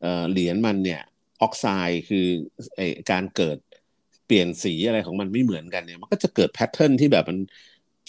[0.00, 1.02] เอ่อเหรียญมันเนี่ย
[1.40, 2.26] ออกไซด์คือ
[2.76, 3.58] ไอการเกิด
[4.26, 7.38] เปลี่ยนสีอะไรของมันไม่เหมือนกันเนี่ย มันก็จะเกิดแพทเทิร์นที่แบบมัน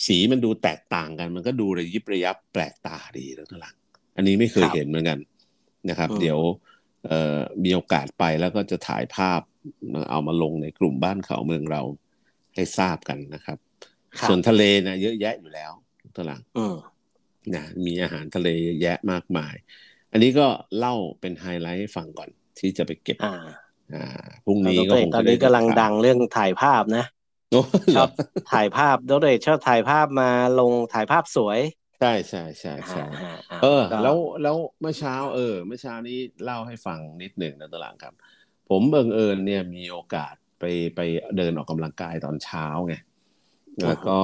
[0.07, 3.75] สีมันดูแตกต่างกัน มันก็ดูระยิบระยับแปลกตาดีแล้วทั้งหลัง
[4.15, 5.19] อันนี้ไม่เคยเห็นเหมือนกัน
[5.89, 6.39] นะครับ เดี๋ยว
[7.07, 9.41] เอ่อมีโอกาสไปแล้วก็จะถ่ายภาพ
[10.09, 11.81] เอามาลงในกลุ่มบ้านเขาเมืองเรา
[12.55, 13.57] ให้ทราบกันนะครับ
[14.27, 15.71] ส่วนทะเลนะเยอะแยะอยู่แล้ว
[16.15, 16.41] ทั้งหลัง
[17.55, 19.55] นะมีอาหารทะเลเยอะแยะมากมาย
[20.11, 23.35] อันนี้ก็เล่าเป็นไฮไลท์ให้ฟังก่อนที่จะไปเก็บอ่า
[23.93, 27.05] อ่าพรุ่งนี้ก็คงตอนนี้กำลังดังเรื่องถ่ายภาพนะ
[27.95, 28.09] ชอบ
[28.51, 31.59] ถ่ายภาพโดเรชอบถ่ายภาพมาลงถ่ายภาพสวย
[32.01, 33.03] ใช่ใช่ใช่ใช่
[33.61, 38.14] เออ แล้วแล้วเมื่อเช้า เออ เมื่อเช้านี้เล่าให้ฟังนิดหนึ่งนะตลางครับ
[38.70, 40.64] ผมเบิงเอิญเนี่ยมีโอกาสไป
[40.96, 41.00] ไป
[41.37, 42.96] เดินออกกำลังกายตอนเช้าไง
[43.83, 44.20] แล้วก็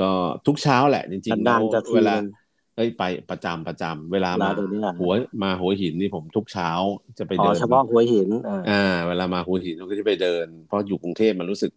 [0.00, 0.10] ก็
[0.46, 2.14] ทุกเช้าแหละ จริงๆเวลา
[2.76, 4.50] เอ้ยไปประจำประจำเวลามา
[5.00, 6.70] หัวมาหัวหินนี่ผมทุกเช้า
[7.18, 8.28] จะไปเดินเฉพาะหัวหิน
[8.70, 11.70] อ่า เวลามาหัวหินก็จะไปเดิน เพราะอยู่กรุงเทพมันรู้สึก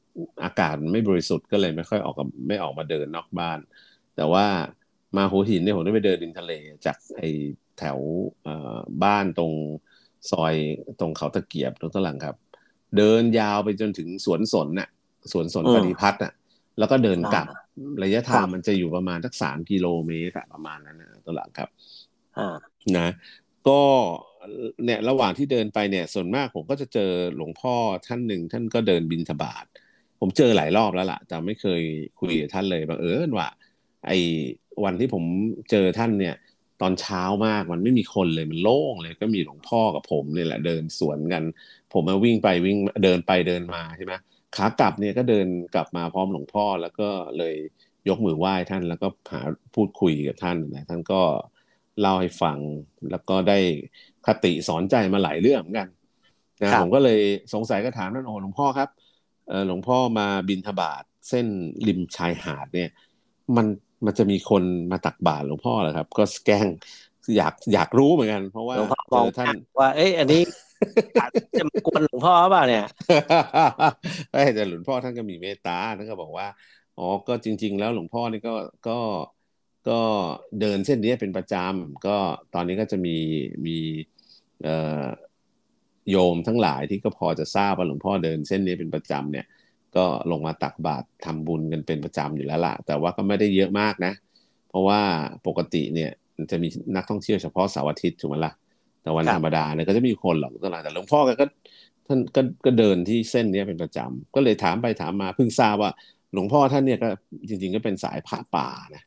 [0.43, 3.59] อากาศไม่บริสุทธิ์ก็เลยไม่ค่อยออกกับไม่ออกมาเดินนอกบ้าน
[4.15, 4.45] แต่ว่า
[5.17, 6.51] มาหัวหินเนี่ยผมได้ไปเดินริมทะเล
[6.85, 7.21] จากไอ
[7.77, 7.97] แถว
[9.03, 9.53] บ้านตรง
[10.31, 10.55] ซอย
[10.99, 12.35] ตรงเขาตะเกียบตรงตลังครับ
[12.97, 14.89] เดินยาวไปจนถึงสวนสนน่ะ
[15.31, 16.33] สวนสนปฏิพัฒน์อะ
[16.79, 17.47] แล้วก็เดินกลับ
[18.03, 21.69] ระยะทางมันจะอยู่ประมาณสักสามกิโลเมตรประมาณนั้นนะตัวหลังครับ
[22.97, 23.09] นะ
[23.67, 23.81] ก็
[24.85, 27.75] เนี่ยระหว่างที่เดินไปเนี่ยส่วนมากผมก็จะเจอหลวงพ่อ
[28.07, 29.65] ท่านหนึ่งท่านก็เดินบินทบาท
[30.19, 31.81] ผมเจอหลายรอบแล้วล่ะแต่ไม่เคย
[32.19, 33.49] คุยกับท่านเลยบังเอิญว่า
[34.07, 34.17] ไอ้
[34.83, 35.23] วันที่ผม
[35.71, 36.35] เจอท่านเนี่ย
[36.81, 41.43] ตอนเช้ามากมันไม่มีคนเลยมันโล่งเลยก็มีหลวงพ่อกับผมเนี่ยแหละเดินสวนกัน
[41.93, 44.13] ผมมาวิ่งไปวิ่งเดินไปเดินมาใช่ไหม
[44.55, 47.55] ขากลับเนี่ยก็เดินกลับมาพร้อมหลวงพ่อแล้วก็เลย
[48.09, 49.41] ยกมือไหว้ท่านแล้วก็หา
[49.75, 51.21] พูดคุยกับท่านนะท่านก็
[52.01, 52.57] เล่าให้ฟัง
[53.11, 53.59] แล้วก็ได้
[54.25, 55.89] คติสอนใจมาหลายเรื่องเหมือนกัน
[56.61, 57.19] นะผมก็เลย
[57.53, 58.89] สงสัยก็ถามท่านโอ้หลวงพ่อครับ
[59.67, 61.47] หลวงพ่อมาบินทบาทเส้น
[61.87, 62.89] ริมชายหาดเนี่ย
[63.55, 63.65] มัน
[64.05, 66.67] มันจะมีคนมาตักบาตรหลวงพ่อเหรอครับ ก็แกล้ง
[67.37, 70.41] อยากอยากรู้เหมือนกัน เพราะว่าหลวงพ่อบอกท่านว่า เอ้ยอันนี้
[71.59, 72.85] จะมากวนหลวงพ่อเปล่าเนี่ย
[74.55, 76.47] แต่หลวงพ่อท่านก็มีเมตตาท่านก็บอกว่า
[76.97, 78.55] อ๋อก็จริง ๆ แล้วหลวงพ่อนี่ก็
[78.87, 78.99] ก็
[79.89, 79.99] ก็
[80.61, 82.17] เดินเส้นนี้เป็นประจำก็
[82.53, 83.17] ตอนนี้ก็จะมี
[83.65, 83.77] มี
[84.63, 85.05] เอ่อ
[86.11, 89.45] โยมทั้งหลายที่ก็พอจะทราบว่าหลวงพ่อเดินเส้นนี้เป็นประจำเนี่ย
[89.97, 94.13] ก็ลงมาตักบาตรทำบุญกันเป็นประจำอยู่แล้วล่ะแต่ว่าก็ไม่ได้เยอะมากนะ
[94.69, 94.99] เพราะว่า
[95.47, 96.11] ปกติเนี่ย
[96.51, 98.53] จะมีนักท่องเที่ยวเฉพาะเสาร์อาทิตย์ถูกไหมล่ะ
[99.01, 101.45] แต่วันธรรมดาเนี่ยก็จะมีคนหรอกตลาดแต่หลวงพ่อก็
[102.07, 105.91] ท่านก็ก็เดินที่เส้นนี้เป็นประจำก็เลยถามไปถามมาเพิ่งทราบว่า
[106.33, 107.09] หลวงพ่อท่านเนี่ยก็
[107.49, 109.03] จริง ๆ ก็เป็นสายพระป่านะ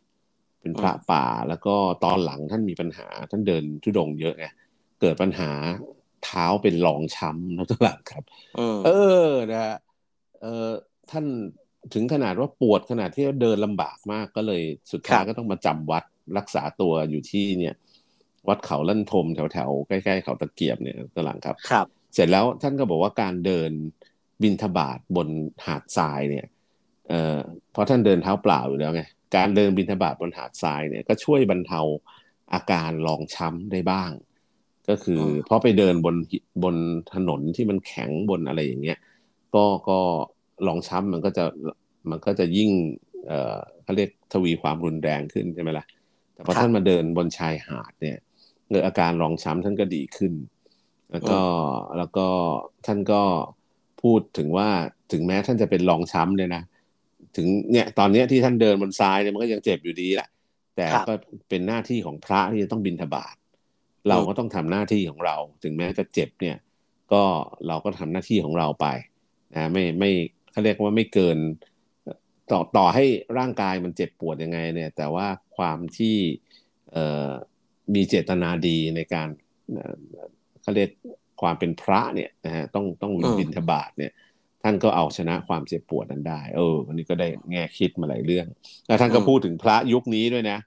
[0.61, 4.47] เป็นพระป่าแล้วก็ตอนหลังท่านมีปัญหา ท่านเดินทุดงเยอะไง
[5.01, 5.51] เกิดปัญหา
[6.25, 8.25] เท้าเป็นรองช้ำนะตลาดครับ
[8.87, 8.91] เอ
[9.29, 9.77] อนะ
[10.43, 10.71] เออ
[11.11, 11.25] ท่าน
[11.95, 16.05] ถึงขนาดว่าปวดขนาดที่เดินลำบากมากก็เลยสุดท้ายก็ต้องมาจำวัด
[16.39, 17.75] รักษาตัวอยู่ที่เนี่ย
[18.49, 23.71] วัดเขาลั่นทมแถวๆใกล้ๆเขาตะเกียบเนี่ยตลังครับครับ เสร็จแล้วท่านก็บอกว่าการเดิน
[24.43, 25.29] บินทบาทบน
[25.67, 26.47] หาดทรายเนี่ย
[27.09, 27.39] เอ่อ
[27.73, 29.03] เพราะท่านเดินเท้าเปล่าอยู่แล้วไง
[29.37, 31.81] การเดินบินทบาทบนหาดทรายเนี่ยก็ช่วยบรรเทา
[32.53, 34.11] อาการรองช้ำได้บ้าง
[34.89, 36.17] ก็คือเพราะไปเดินบน
[36.63, 36.77] บน
[37.15, 38.99] ถนนที่มันแข็งบนอะไรอย่างเงี้ย
[39.57, 39.99] ก็ก็
[40.67, 41.45] รองช้ำมันก็จะ
[42.11, 42.71] มันก็จะยิ่ง
[43.27, 45.87] เอ่อเขาเรียกทวีความรุนแรงขึ้นใช่ไหมละ่ะ
[46.35, 48.19] แต่พอท่านมาเดินบนชายหาดเนี่ย
[48.69, 50.33] เกิดอาการรองช้ำท่านก็ดีขึ้น
[51.13, 51.39] แล้วก็
[51.99, 52.27] แล้วก็
[52.87, 53.23] ท่านก็
[54.03, 54.69] พูดถึงว่า
[55.13, 56.63] ถึงแม้ท่านจะเป็นรองช้ำเนี่ยนะ
[57.37, 60.29] ถึงเนี่ยตอนเนี้ยที่ท่านเดินบนทรายเนี่ยมันก็ยังเจ็บอยู่ดีแหละ
[60.77, 61.15] แต่ครับก็
[61.49, 63.37] เป็นหน้าที่ของพระที่จะต้องบิณฑบาต
[64.09, 66.57] เราก็ต้องทำหน้าที่ของเรา ถึงแม้จะเจ็บเนี่ย
[67.13, 67.23] ก็
[67.69, 68.87] เราก็ทำหน้าที่ของเราไป
[69.55, 70.11] นะไม่ไม่
[70.51, 71.39] เขาเรียกว่าไม่เกิน
[72.53, 73.05] ต่อต่อให้
[73.39, 76.17] ร่างกายมันเจ็บปวดยังไงเนี่ย แต่ว่าความที่
[76.93, 77.31] เอ่อ
[77.95, 79.29] มีเจตนาดีในการ
[79.75, 79.97] เอ่อ
[80.63, 80.91] เขาเรียก
[81.43, 84.13] ความเป็นพระเนี่ยนะฮะต้องต้องอืมบิณฑบาตเนี่ย
[84.63, 88.47] ท่านก็เอาชนะความเจ็บปวดนั้นได้ เออวันนี้ก็ได้แง่คิดมาหลายเรื่อง
[88.87, 90.59] แล้วท่านก็พูดถึงพระยุคนี้ด้วยนะ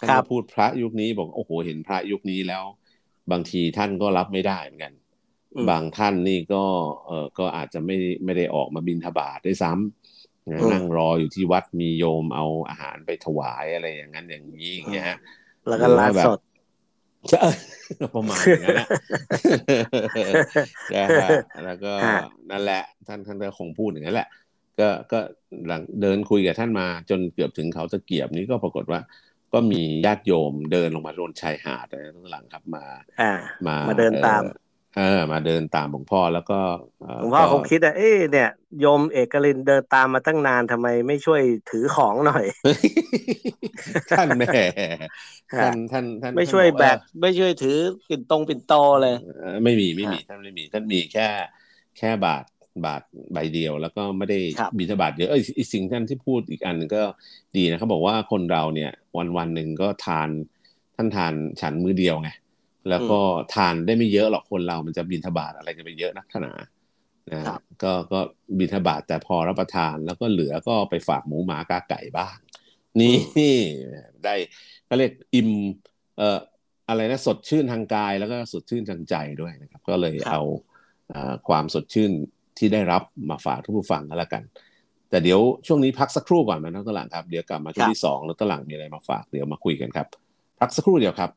[0.00, 2.64] ท่านครัก็บพูดพระยุคนี้บอกโอ้โหเห็นพระยุคนี้แล้ว
[3.32, 5.01] บางทีท่านก็รับไม่ได้เหมือนกันอืม
[5.70, 6.64] บางท่านนี่ก็
[7.06, 15.18] เออก็อาจจะไม่ไม่ได้ออกมาบิณฑบาตด้วยซ้ำนะอืมนั่งรออยู่ที่วัดมีโยมเอาอาหารไปถวายอะไรอย่างนั้นอย่างนี้อย่างเงี้ยฮะ
[15.68, 16.40] แล้วก็ไลฟ์สด
[17.30, 17.44] ใช่
[18.14, 18.88] ประมาณอย่างนั้นนะ
[20.94, 21.28] นะฮะ
[21.64, 24.28] แล้วก็ฮะนั่นแหละ ท่านท่านก็คงพูดอย่างนั้นแหละ
[24.80, 25.20] ก็ก็
[25.66, 29.00] หลังเดินคุยกับท่านมาจนเกือบถึงเขาตะเกียบนี้ก็ปรากฏว่า
[29.52, 32.84] ก็มีญาติโยมเดินลงมาบนชายหาดนะข้างหลังครับมา
[33.20, 33.32] อ่า
[33.66, 34.42] มามาเดินตาม
[34.96, 36.58] เออเออ มาเดินตามหลวงพ่อแล้วก็
[36.98, 38.50] เหลวงพ่อก็คงคิดอะเอ๊ะเนี่ย
[38.80, 42.44] โยมเอกลินเดินตามมาตั้งนานทำไมไม่ช่วยถือของหน่อย
[44.10, 44.62] ท่านแหม่
[45.60, 47.78] ท่านท่านท่านไม่ช่วยท่านแบอกไม่ช่วยถือ
[48.08, 51.28] ปิ่นตรงปิ่นโตเลยเออไม่มีไม่มีท่านไม่มีท่านมีแค่
[51.98, 52.44] แค่บาท
[52.86, 53.02] บาท
[53.32, 57.02] ใบเดียว แล้วก็ไม่ได้ครับบิณฑบาตเยอะเอ้ยอีกสิ่งท่านที่พูดอีกอันหนึ่งก็
[57.56, 60.28] ดีนะเขาบอกว่าคนเราเนี่ย วันวันหนึ่งก็ทาน
[60.96, 62.30] ท่านทานฉันมื้อเดียวไง
[62.90, 63.20] แล้วก็
[63.54, 66.54] ทานได้ไม่เยอะหรอกคนเรามันจะบิณฑบาตอะไรกันไปเยอะนักหนา
[67.32, 68.20] นะครับก็ก็
[68.58, 72.36] บิณฑบาตแต่พอรับประทานแล้วก็เหลือก็ไปฝากหมูหมากาไก่บ้าง
[73.00, 73.16] นี่
[74.24, 74.34] ได้
[74.88, 75.50] ก็เรียกอิ่ม
[76.16, 76.38] เอ่อ
[76.88, 80.42] อะไรนะสดชื่นทางกายแล้วก็สดชื่นทางใจด้วยนะครับ ก็เลยครับเอา
[81.08, 82.10] เอ่อความสดชื่น
[82.58, 84.42] ที่ได้รับมาฝากทุกผู้ฟังก็แล้วกัน
[85.10, 90.06] แต่เดี๋ยวช่วงนี้พักสักครู่ก่อนนะนักตลาดครับเดี๋ยวกลับมาช่วงที่สองนักตลาดมีอะไรมาฝากเดี๋ยวมาคุยกันครับ
[90.60, 91.30] พักสักครู่เดียวครับ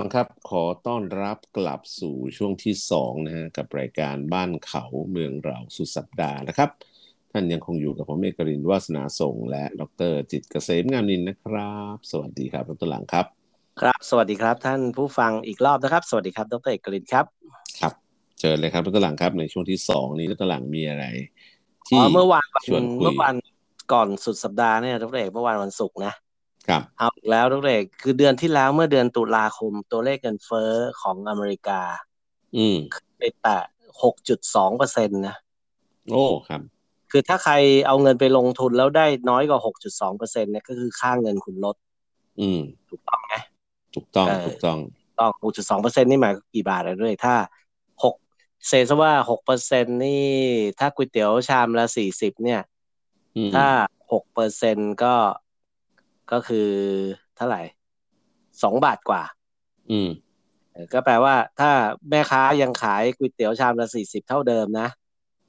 [0.00, 6.70] ฟังครับขอต้อนรับกลับสู่ช่วงที่สองนะฮะกับรายการบ้านเขาเมืองเราสุดสัปดาห์นะครับ
[7.32, 13.26] ท่านยังคงอยู่กับผมเอกรินทร์วาสนาส่ง และดรจิตรเกษมงามนินทร์นะครับ สวัสดีครับดรหลังครับ
[13.80, 17.26] ครับ สวัสดีครับ ท่านผู้ฟังอีกรอบนะครับ สวัสดีครับดรเอกลินครับ
[17.80, 17.92] ครับ
[18.40, 21.04] เชิญเลยครับดรหลังครับในช่วงที่สองนี้ดรหลังมีอะไร
[21.86, 23.34] อ๋ที่อเมื่อวานวันชวนคุยเมื่อวาน
[23.92, 26.14] ก่อนสุดสัปดาห์เนี่ยดรเอกเมื่อวานวันศุกร์นะ
[26.68, 31.80] ครับเอาอีกแล้วดรเอกคือเดือนที่แล้วเมื่อเดือนตุลาคมตัวเลขเงินเฟ้อของอเมริกา
[32.56, 32.78] อืม
[33.18, 33.58] ไปแตะ
[34.18, 35.36] 6.2เปอร์เซ็นต์นะ
[36.12, 36.60] โอ้ครับ
[37.10, 37.54] คือถ้าใคร
[37.86, 41.76] เอาเงินไปลงทุนแล้วได้น้อยกว่า6.2เปอร์เซ็นต์เนี่ยก็คือค่าเงินคุณลด
[42.40, 43.34] อืม ถูกต้องไหม
[43.94, 44.78] ถูกต้องเออถูกต้อง
[45.18, 47.34] ต้อง6.2เปอร์เซ็นต์นี่หมายกี่บาทอะด้วยถ้า
[48.04, 50.26] 6เซซะว่า6เปอร์เซ็นต์นี่
[50.78, 52.62] ถ้าก๋วยเตี๋ยวชามละ40เนี่ย
[53.36, 53.66] อืมถ้า
[54.12, 55.14] 6เปอร์เซ็นต์ก็
[56.32, 56.68] ก็คือ
[57.36, 57.62] เท่าไหร่
[58.62, 59.22] 2บาทกว่า
[59.90, 60.10] อืม
[60.72, 61.70] เออก็แปลว่า ถ้า
[62.10, 64.88] แม่ค้ายังขายก๋วยเตี๋ยวชามละ40เท่าเดิมนะ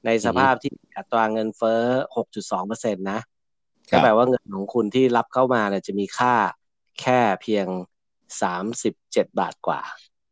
[0.06, 1.80] ในสภาพที่อัตราเงินเฟ้อ
[2.16, 3.20] 6.2เปอร์เซ็นต์นะ
[3.90, 6.34] ครัก็บแปลว่าเงินของคุณที่รับเข้ามาเนี่ยจะมีค่า
[7.00, 7.66] แค่เพียง
[8.42, 9.80] สามสิบเจ็ดบาทกว่า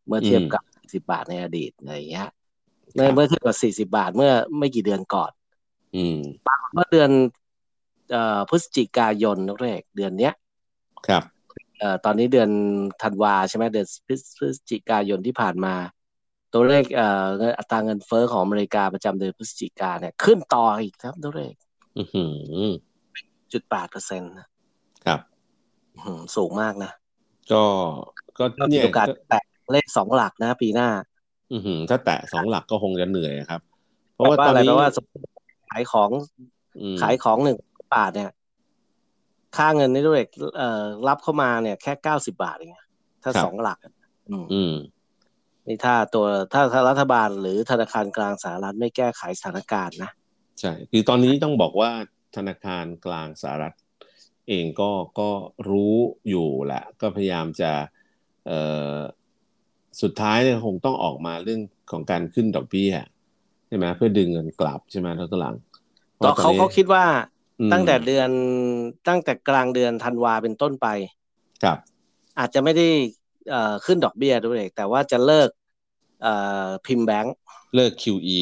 [0.06, 2.28] เมื่อเทียบกับสิบบาทในอดีตอะไรอย่างเงี้ย
[2.94, 5.30] เมื่อเมื่อเทียบกับสี่สิบาทเมื่อไม่กี่เดือนก่อน
[5.96, 6.18] อืม
[6.72, 7.43] เมื่อเดือนเอ่อ
[8.50, 10.32] พฤศจิกายนนักเรกเดือนเนี้ย
[11.06, 11.24] ครับ
[11.78, 12.50] เอ่อตอนนี้เดือน
[13.02, 15.74] ธันวาใช่ไหมเดือนพฤศพฤศจิกายนที่ผ่านมา
[16.52, 21.54] ตัวเลขเอ่อเงินอัตราเงินเฟ้อของอเมริกาประจำเดือนพฤศจิกาเนี่ย ขึ้นต่ออีกครับตัวเลข
[21.96, 22.24] อือหื
[22.68, 22.70] อ
[23.52, 24.32] จุดแปดเปอร์เซ็นต์
[25.04, 25.20] ครับ
[26.36, 26.90] สูงมากนะ
[27.50, 27.64] ก็
[28.38, 30.88] ก็ก็มีเนี่ยโอกาสก็แตะเลขสองหลักนะ ปีหน้า
[31.52, 33.60] อือหือถ้าแตะสองหลักก็คงจะเหนื่อยครับ
[34.14, 35.24] เพเพราะราะว่าว่าตออะนไรนี้เพราะว่าสมมติ
[35.68, 36.10] ขายของ
[36.80, 37.58] อืมขายของหนึ่ง
[37.94, 38.30] บาทเนี่ย
[39.56, 40.22] ค่าเงินนี่ด้วย
[40.56, 42.72] เอ่อรับเข้ามาเนี่ย แค่เก้าสิบาทเอง
[43.22, 43.94] ถ้าสองหลักอะ
[44.30, 44.74] อืมอืม
[45.66, 50.10] นี่ถ้าตัวถ้าถ้ารัฐบาลหรือธนาคารกลางสหรัฐไม่แก้ไขสถานการณ์นะ
[50.60, 51.90] ใช่คือตอนนี้ต้องบอกว่า
[52.36, 53.74] ธนาคารกลางสหรัฐ
[54.48, 55.30] เองก็ก็
[55.70, 55.94] รู้
[56.28, 57.72] อยู่แหละ ก็พยายามจะ
[58.46, 58.60] เอ่
[58.94, 58.98] อ
[60.02, 62.92] สุดท้ายเนี่ยคงต้องออกมาเรื่องของการขึ้นดอกเบี้ย
[63.68, 65.54] ใช่ไหมเพื่อดึงเงินกลับใช่ไหมทั้งตหลัง
[66.22, 67.33] ก็เขาเขาคิดว่าอืม
[67.72, 68.30] ตั้งแต่เดือน
[69.08, 70.86] ตั้งแต่กลางเดือนธันวาเป็นต้นไป
[71.64, 71.78] ครับ
[72.38, 72.88] อาจจะไม่ได้
[73.50, 75.48] เอ่อขึ้นดอกเบี้ยด้วยแต่ว่าจะเลิก
[76.22, 76.34] เอ่
[76.66, 77.34] อพิมพ์แบงก์
[77.76, 78.40] เลิก QE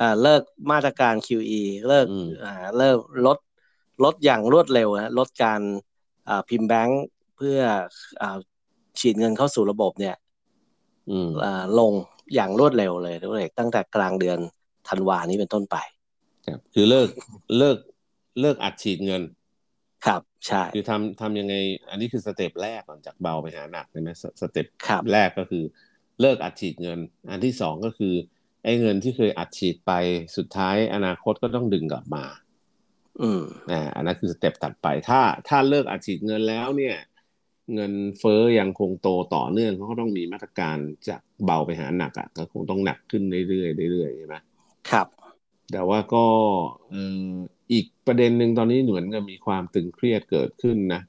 [0.00, 3.38] อ่าเลิกมาตรการ QE เลิกอืมอ่าเลิกลด
[4.04, 5.60] ลดอย่างรวดเร็วนะลดการ
[6.28, 7.02] อ่าพิมพ์แบงก์
[7.36, 7.58] เพื่อ
[8.22, 8.36] อ่า
[8.98, 10.14] ฉีดเงินเข้าสู่ระบบเนี่ย
[11.10, 11.92] อืมอ่าลง
[12.34, 14.38] อย่างรวดเร็วเลยด้วยตั้งแต่กลางเดือน
[14.88, 15.76] ธันวานี้เป็นต้นไป
[16.46, 17.08] ครับ คือเลิก
[17.58, 17.78] เลิก
[18.40, 19.22] เลิกอัดฉีดเงิน
[20.06, 21.54] ครับ ใช่ คือทำทำยังไง
[21.90, 25.64] อันนี้คือ step แรกก่อนจากเบาไปหาหนักใช่ไหมส step ครับแรกก็คือ
[26.20, 26.98] เลิกอัดฉีดเงิน
[27.30, 28.14] อันที่สองก็คือ
[28.64, 29.92] ไอ้เงินที่เคยอัดฉีดไป
[30.36, 32.24] สุดท้ายอนาคตก็ต้องดึงกลับมา
[33.22, 36.96] อืมอ่าอันนั้นคือสเต็ปตัดไป ถ้าถ้าเลิกอัดฉีดเงินแล้วเนี่ย
[37.74, 40.76] เงินเฟ้อยังคงโตต่อเนื่องเขาก็ต้องมีมาตรการ
[41.08, 44.36] จากเบาไปหาหนักอะก็คงต้องหนักขึ้นเรื่อยๆเรื่อยๆใช่ไหม
[44.90, 45.06] ครับ
[45.72, 46.26] แต่ว่าก็
[46.90, 47.28] เอ่อ
[47.72, 51.02] อีกประเด็นหนึ่งตอนนี้เหมือนกับมีความตึงเครียดเกิดขึ้นนะ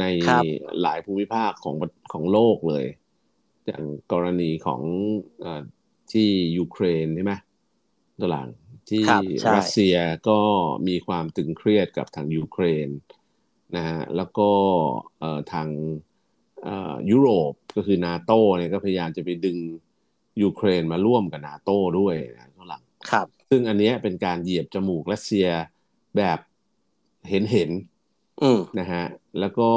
[0.00, 0.44] ในครับ
[0.82, 1.76] หลายภูมิภาคของ
[2.12, 2.86] ของโลกเลย
[3.66, 4.80] อย่างกรณีของ
[5.40, 5.62] เอ่อ
[6.12, 6.28] ที่
[6.58, 7.34] ยูเครนใช่ไหม
[8.20, 8.48] ตัวหลัง
[8.90, 9.96] ที่ครับใช่รัสเซีย
[10.28, 10.38] ก็
[10.88, 12.88] มีความตึงเครียดกับทางยูเครน
[13.76, 14.50] นะฮะแล้วก็
[15.18, 15.68] เอ่อทาง
[16.64, 19.58] เอ่อยุโรปก็คือนาโตเนี่ยก็พยายามจะไปดึง
[20.42, 25.48] ยูเครนมาร่วมกับนาโตด้วยนะตัวหลังครับ ซึ่งอันเนี้ยเป็นการเหยียบจมูกรัสเซีย
[26.16, 26.38] แบบ
[27.28, 27.70] เห็นเห็น
[28.42, 29.04] อืมๆนะฮะ
[29.40, 29.70] แล้วก็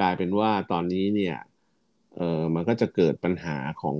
[0.00, 1.36] กลายเป็นว่าตอนนี้เนี่ย
[2.16, 3.96] เออมันก็จะเกิดปัญหาของ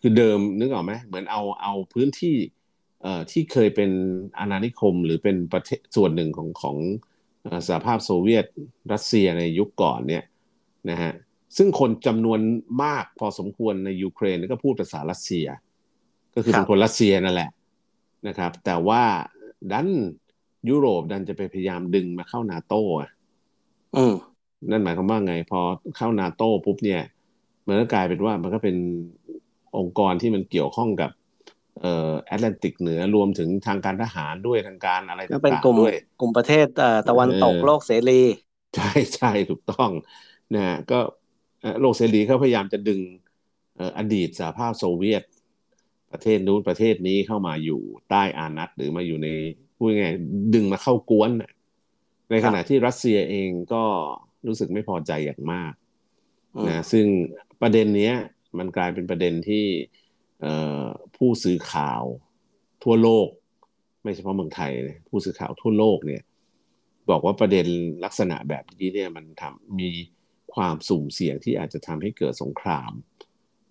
[0.00, 2.36] คือเดิมนึกออกไหมเหมือนเอาเอาพื้นที่
[3.02, 3.90] เอ่อที่เคยเป็น
[4.38, 6.76] อาณานิคมหรือเป็นประเทศส่วนหนึ่งของของ
[7.42, 8.44] เอ่อสหภาพโซเวียต
[8.92, 10.24] รัสเซียในยุคก่อนเนี่ย
[10.90, 11.12] นะฮะ
[11.56, 12.40] ซึ่งคนจำนวน
[12.82, 15.46] มากพอสมควรในยูเครนก็พูดภาษารัสเซีย
[16.34, 17.50] ก็คือครัเป็บนคนรัสเซียนั่นแหละ
[18.26, 19.02] นะครับ แต่ว่า
[19.72, 19.88] ดัน
[20.68, 23.10] ยุโรปดันจะไปพยายามดึงมาเข้านาโต้อะ
[23.94, 24.38] อืม
[24.70, 25.60] นั่นหมายความว่าไงพอ
[25.96, 27.02] เข้านาโต้ปุ๊บเนี่ย
[27.66, 28.76] มันก็กลายเป็นว่ามันก็เป็น
[29.76, 31.10] องค์กรที่มันเกี่ยวข้องกับ
[31.80, 38.20] เอ่อแอตแลนติกเหนือรวมถึงทางการทหารด้วยทางการอะไรก็เป็นต่างกลุ่มๆด้วยกลุ่มประเทศเอ่อตะวันตกเออโลกเสรี
[38.74, 39.90] ใช่ใช่ถูกต้อง
[40.54, 40.96] นะฮะก็
[41.60, 43.00] เอ่อโลกเสรีเขาพยายามจะดึง
[43.76, 45.22] เอ่ออดีตสหภาพโซเวียต
[46.12, 49.28] ประเทศนู้นประเทศนี้เข้ามาอยู่ใต้อานัตหรือมาอยู่ใน
[49.76, 51.52] พูดง่ายๆดึงมาเข้ากวนน่ะ
[52.30, 53.84] ในขณะที่รัสเซียเองก็
[54.46, 55.72] รู้สึกไม่พอใจอย่างมาก
[56.56, 57.06] อืมนะซึ่ง
[57.62, 58.14] ประเด็นเนี้ย
[58.58, 59.66] มันกลายเป็นประเด็นที่
[60.40, 60.84] เอ่อ
[61.16, 62.02] ผู้สื่อข่าว
[62.84, 63.28] ทั่วโลก
[64.02, 66.22] ไม่เฉพาะเมืองไทยนะผู้สื่อข่าวทั่วโลกเนี่ย
[67.10, 67.66] บอกว่าประเด็น
[68.04, 69.88] ลักษณะแบบนี้เนี่ยมันทำมี
[70.54, 73.07] ความสุ่มเสี่ยงที่อาจจะทำให้เกิดสงครามเ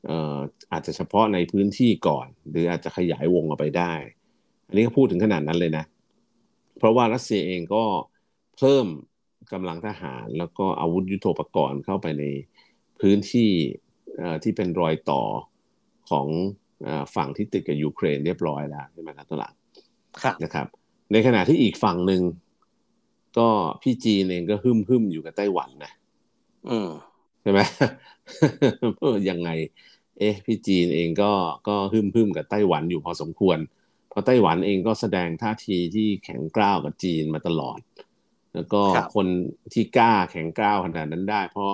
[0.10, 0.40] อ่อ
[0.72, 3.94] อาจจะเฉพาะในพื้นที่ก่อน หรืออาจจะขยายวงออกไปได้
[4.68, 5.86] อันนี้ก็พูดถึงขนาดนั้นเลยนะ
[6.78, 7.84] เพราะว่ารัสเซียเองก็
[8.58, 8.86] เพิ่ม
[9.54, 12.24] กำลังทหารแล้วก็อาวุธยุโทโธปกรณ์เข้าไปใน
[13.02, 13.50] พื้นที่
[14.18, 15.22] เอ่อที่เป็นรอยต่อ
[16.10, 16.28] ของ
[16.84, 19.54] เอ่อฝั่งที่ติดกับยูเครนเรียบร้อยแล้วใช่ไหมครับตัวหลัง
[20.24, 20.68] ครับนะครับ
[21.12, 22.22] ในขณะที่อีกฝั่งหนึ่ง
[23.38, 23.50] ก็
[23.82, 25.92] พี่จีนเองก็หึมหึมๆอยู่กับไต้หวันนะ
[26.70, 26.90] อืม
[27.42, 27.92] ใช่ไหมเออ
[29.30, 29.50] ยังไง
[30.20, 31.32] เอ๊ะพี่จีนเองก็
[31.68, 33.58] ก็หึมหึมๆกับไต้หวันอยู่พอสมควร
[34.10, 37.80] เพราะไต้หวันเองก็แสดงท่าทีที่แข็งกร้าวกับจีนมาตลอด
[38.56, 39.28] แล้วก็ครับคน
[39.74, 41.72] ที่กล้าแข็งกร้าวขนาดนั้นได้ เพราะ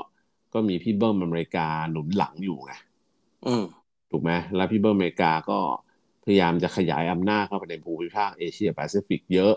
[0.54, 2.74] ก็มีพี่เบิ้มอเมริกาหนุนหลังอยู่ไง
[3.46, 3.64] อืม
[4.12, 5.60] ถูกไหมแล้วพี่เบิ้มอเมริกาก็
[6.24, 9.54] พยายามจะขยายอำนาจเข้าไปในภูมิภาคเอเชียแปซิฟิกเยอะ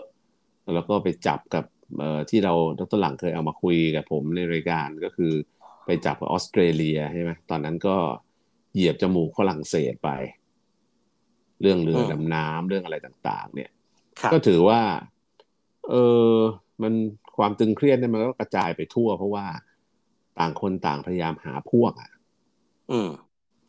[0.73, 1.65] แล้วก็ไปจับกับ
[1.97, 5.33] เอ่อที่เราดรหลังเคยเอามาคุยกับผมในรายการก็คือ
[5.87, 7.95] ไปจับกับออสเตรเลียใช่ไหมตอนนั้นก็
[8.73, 10.09] เหยียบจมูกฝรั่งเศสไป
[11.61, 13.71] เรื่องเรือมดำน้ำเรื่องอะไรต่าง ๆ เนี่ย
[14.19, 14.81] ครับก็ถือว่า
[15.89, 15.93] เอ
[16.31, 16.33] อ
[16.81, 16.93] มัน
[17.37, 19.45] ความตึงเครียดเนี่ยมันก็กระจายไปทั่ว เพราะว่า
[20.39, 22.09] ต่างคนต่างพยายามหาพวกอะ
[22.91, 23.09] อืม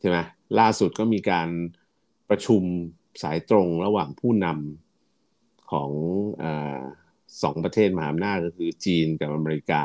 [0.00, 0.18] ใช่ไหม
[0.58, 1.48] ล่าสุดก็มีการ
[2.30, 2.62] ประชุม
[3.22, 5.90] สายตรงระหว่างผู้นำของ
[6.42, 6.80] อา
[7.42, 9.82] สองประเทศมหาอำนาจก็คือจีนกับอเมริกา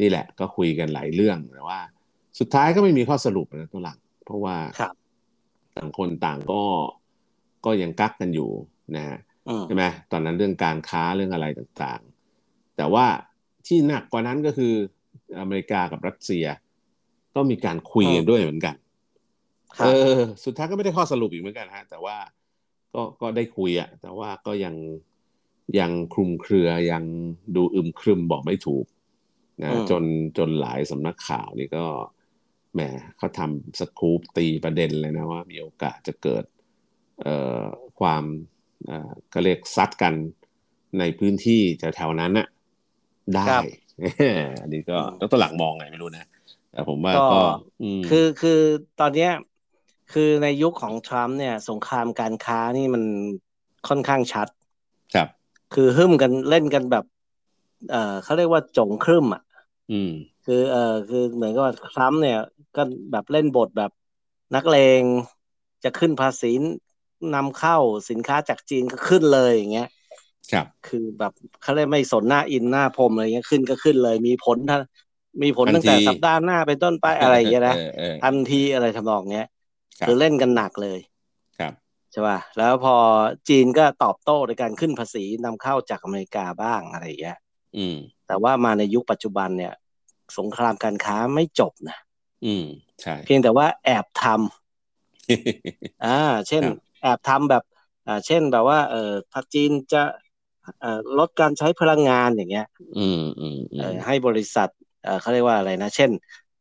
[0.00, 1.80] นี่แหละก็คุยกันหลายเรื่องแต่ว่า
[2.38, 4.94] สุดท้ายก็ไม่มีข้อสรุปนะตัวหลังเพราะว่าครับ
[5.76, 6.62] ต่างคนต่างก็
[7.64, 8.50] ก็ยังกักกันอยู่
[8.96, 13.06] นะฮะอืมใช่ไหมตอนนั้นเรื่องการค้าเรื่องอะไรต่างๆ แต่ว่า
[13.66, 14.74] ที่หนักกว่านั้นก็คือ
[15.38, 16.46] อเมริกากับรัสเซีย
[17.34, 18.74] ก็มีการคุยกันด้วยเหมือนกัน
[19.78, 22.16] ครัเอบอสุดท้ายก็ไม่ได้ข้อสรุปอีกเหมือนกันฮะ แต่ว่า
[22.94, 24.74] ก็ก็ได้คุยอะแต่ว่าก็ยัง
[25.78, 27.04] ยังคลุมเครือยัง
[27.56, 28.84] ดูอึมครึมบอกไม่ถูก
[29.62, 30.04] นะอืมจน
[30.38, 31.84] จนหลายสำนักข่าวนี่ก็
[32.74, 32.80] แหม
[33.16, 36.44] เขาทำสกู๊ปตีประเด็นเลยนะว่ามีโอกาสจะเกิด
[37.22, 37.64] เอ่อ
[38.00, 38.24] ความ
[38.86, 40.14] เอ่อก็เรียกซัดกัน
[40.98, 42.46] ในพื้นที่แถวๆนั้นน่ะ
[43.36, 43.64] ได้ครับ
[44.62, 46.28] อันนี้ก็อืมแล้วตัวหลังมองไงไม่รู้นะ
[46.72, 47.40] แต่ผมว่าก็ก็
[47.82, 48.60] อืมคือคือ
[49.00, 49.30] ตอนเนี้ย
[50.12, 53.02] คือในยุคของทรัมป์เนี่ย สงครามการค้านี่มัน
[53.88, 54.48] ค่อนข้างชัด
[55.14, 55.28] ครับ
[55.74, 57.04] คือหึ่มกันเล่นกันแบบ
[57.90, 59.42] เอ่อเขาเรียกว่าจงครึ่มอะ
[59.90, 60.10] อืม
[60.44, 62.38] คือเอ่อคือเหมือนกับว่าทรัมป์เนี่ย
[62.76, 63.90] ก็แบบเล่นบทแบบ
[64.54, 65.04] นักเลง
[65.84, 66.50] จะขึ้นภาษี
[67.34, 67.76] นำเข้า
[68.10, 69.86] สินค้าจากจีนก็ขึ้นเลยอย่างเงี้ย
[70.52, 74.80] ครับ คือแบบเขาเลยไม่สนหน้าอินหน้าพรมอะไรเงี้ยขึ้นก็ขึ้นเลย มีผลทัน
[75.42, 79.46] มีผลตั้งแต่สัปดาห์หน้าเป็นต้นไปอะไรอย่างเงี้ยนะเออเออทันทีอะไรทำนองเนี้ย
[80.00, 80.98] ครับคือเล่นกันหนักเลย
[81.58, 81.72] ครับ
[82.12, 82.94] ใช่ป่ะแล้วพอ
[83.48, 87.38] จีนก็ตอบโต้ในการขึ้นภาษีนำเข้าจากอเมริกาบ้างอะไรอย่างเงี้ย
[87.76, 87.96] อืม
[88.28, 89.72] แต่ว่ามาในยุคปัจจุบันเนี่ย
[90.38, 91.96] สงครามการค้าไม่จบนะ
[92.44, 92.64] อืม
[93.02, 97.62] ใช่เพียงแต่ว่าแอบทำอ่า เช่นครับแอบทำแบบ
[98.06, 100.02] อ่า เช่นแบบว่า เออถ้าจีนจะ
[100.80, 102.66] เอ่อลดการใช้พลังงานอย่างเงี้ย
[102.98, 104.68] อืมอืมอืเอมอให้บริษัท
[105.04, 106.10] เออเขาเรียกว่าอะไรนะ เช่น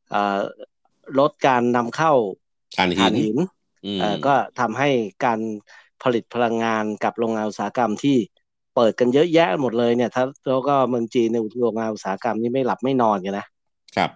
[0.10, 0.40] เอ่อ
[1.20, 2.14] ลดการนำเข้า
[2.78, 3.38] ถ่านถ่านหิหินน
[3.86, 4.90] อืมเอ่อก็ทำให้
[5.26, 5.40] การ
[6.04, 8.18] ผลิตพลังงานกับโรงงานอุตสาหกรรมที่
[8.78, 13.48] เปิดกันเยอะแยะหมดเลยเนี่ยถ้าแล้วก็เมืองจีนในยโรงงานอุตสาหกรรมนี่ไม่หลับไม่นอนกันนะ
[13.96, 14.12] ครับ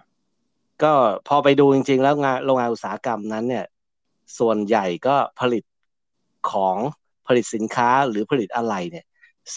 [0.82, 0.92] ก็
[1.28, 3.64] พอไปดูจริง ๆ แล้วงานโรงงานอุตสาหกรรมนั้นเนี่ย
[4.38, 5.64] ส่วนใหญ่ก็ผลิต
[6.52, 6.76] ของ
[7.26, 9.04] ผลิตสินค้าหรือผลิตอะไรเนี่ย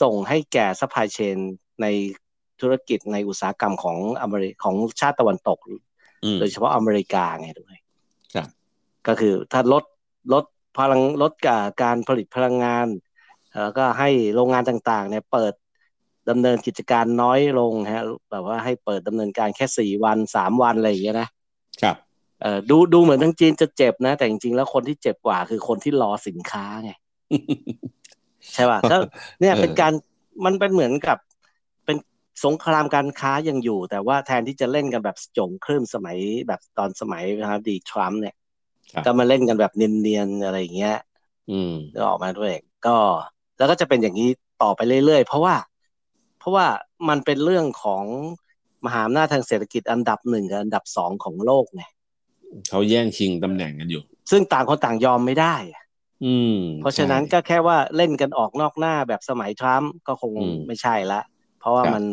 [0.01, 1.37] ส่งให้แก่ supply chain
[1.81, 1.85] ใน
[2.61, 5.59] ธุรกิจในอุตสาหกรรมของอเมริของชาติตะวันตก
[6.23, 7.77] อืมโดยเฉพาะอเมริกาไงด้วย
[8.35, 8.47] ครับ
[9.07, 9.83] ก็คือถ้าลด
[10.33, 10.45] ลด
[10.77, 12.87] พลังลดการการผลิตพลังงาน
[13.61, 15.53] แล้วก็ให้โรงงานต่างๆเนี่ยเปิด
[16.29, 21.29] ดำเนินกิจการน้อยลงฮะแบบว่าให้เปิดดำเนินการแค่สี่วันสามวันอะไรอย่างเงี้ยนะ
[21.81, 21.95] ครับ
[22.41, 26.91] เออดูดูเหมือนทั้งจีนจะเจ็บนะ แต่จริงๆแล้วคนที่เจ็บกว่าคือคนที่รอสินค้าไง
[28.53, 28.97] ใช่ป่ะก็
[29.39, 29.93] เนี่ยเออเป็นการ
[30.45, 31.17] มันเป็นเหมือนกับ
[31.85, 31.97] เป็น
[32.45, 38.35] สงครามการค้ายังอยู่ แต่ว่าแทนที่จะเล่นกันแบบจงคลื่นสมัยแบบตอนสมัยนะครับดีทรัมป์เนี่ย
[38.93, 40.97] ครับก็มาเล่นกันแบบเนียนๆอะไรอย่างเงี้ย
[41.51, 42.53] อืมนึกออกมาด้วย
[42.87, 42.97] ก็
[43.57, 44.29] แล้วก็จะเป็นอย่างนี้
[44.63, 45.55] ต่อไปเรื่อยๆ เพราะว่า
[46.39, 46.65] เพราะว่า
[47.09, 48.05] มันเป็นเรื่องของ
[48.85, 51.83] มหาอำนาจทางเศรษฐกิจอันดับหนึ่งกับอันดับสองของโลกไง
[52.69, 55.55] เขาแย่งชิงตำแหน่งกันอยู่ ซึ่งต่างคนต่างยอมไม่ได้
[56.21, 61.21] อืม เพราะฉะนั้นใช่ก็แค่ว่าเล่นกันออกนอกหน้าแบบสมัยทรัมป์ก็คงอืมไม่ใช่ละ
[61.59, 62.03] เพราะว่าครับมัน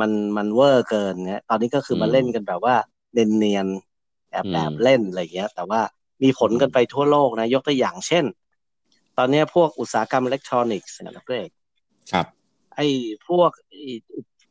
[0.00, 2.76] มันมันเวอร์เกินเนี่ยตอนนี้ก็คือมาอืมเล่นกันแบบว่า
[3.12, 5.80] เนียนๆแอบอืมแอบเล่นอะไรอย่างเงี้ย แต่ว่า
[6.22, 8.24] มีผลกันไปทั่วโลกนะ ยกตัวอย่างเช่น
[9.18, 11.50] ตอนเนี้ยพวกอุตสาหกรรมอิเล็กทรอนิกส์เนี่ยนะเพื่อน
[12.12, 12.26] ครับ
[12.76, 12.86] ไอ้
[13.28, 13.92] พวกไอ้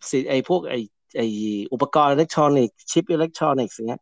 [0.09, 0.79] สิไอ้พวกไอ้
[1.17, 1.27] ไอ้
[1.73, 4.01] อุปกรณ์อิเล็กทรอนิกส์ชิปอิเล็กทรอนิกส์อย่างเงี้ย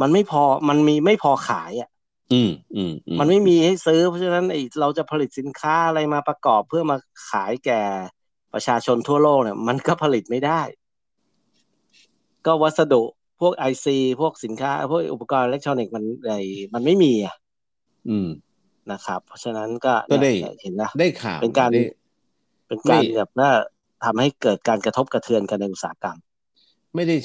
[0.00, 1.88] มันไม่พอมันมีไม่พอขายอะ
[2.32, 6.96] อืมอืมอืมันไม่มีให้ซื้อเพราะฉะนั้นไอ้เราจะผลิตสินค้าอะไรมาประกอบเพื่อมา
[7.30, 7.82] ขายแก่
[8.54, 10.60] ประชาชนทั่วโลกเนี่ย มันก็ผลิตไม่ได้
[12.46, 13.02] ก็วัสดุ
[13.40, 16.40] พวก IC พวกสินค้า พวกอุปกรณ์อิเล็กทรอนิกส์มันไอ้
[16.74, 17.34] มันไม่มีอะ
[18.08, 18.28] อืม
[18.92, 21.82] นะครับ เพราะฉะนั้นก็ก็ได้เนี่ยเห็นนะได้ข่าวเป็นการได้
[22.68, 23.50] เป็นการไม่แบบว่า
[24.04, 26.18] ทำให้เกิดการกระทบกระเทือนกันในอุตสาหกรรม
[26.94, 27.16] ไม่ได้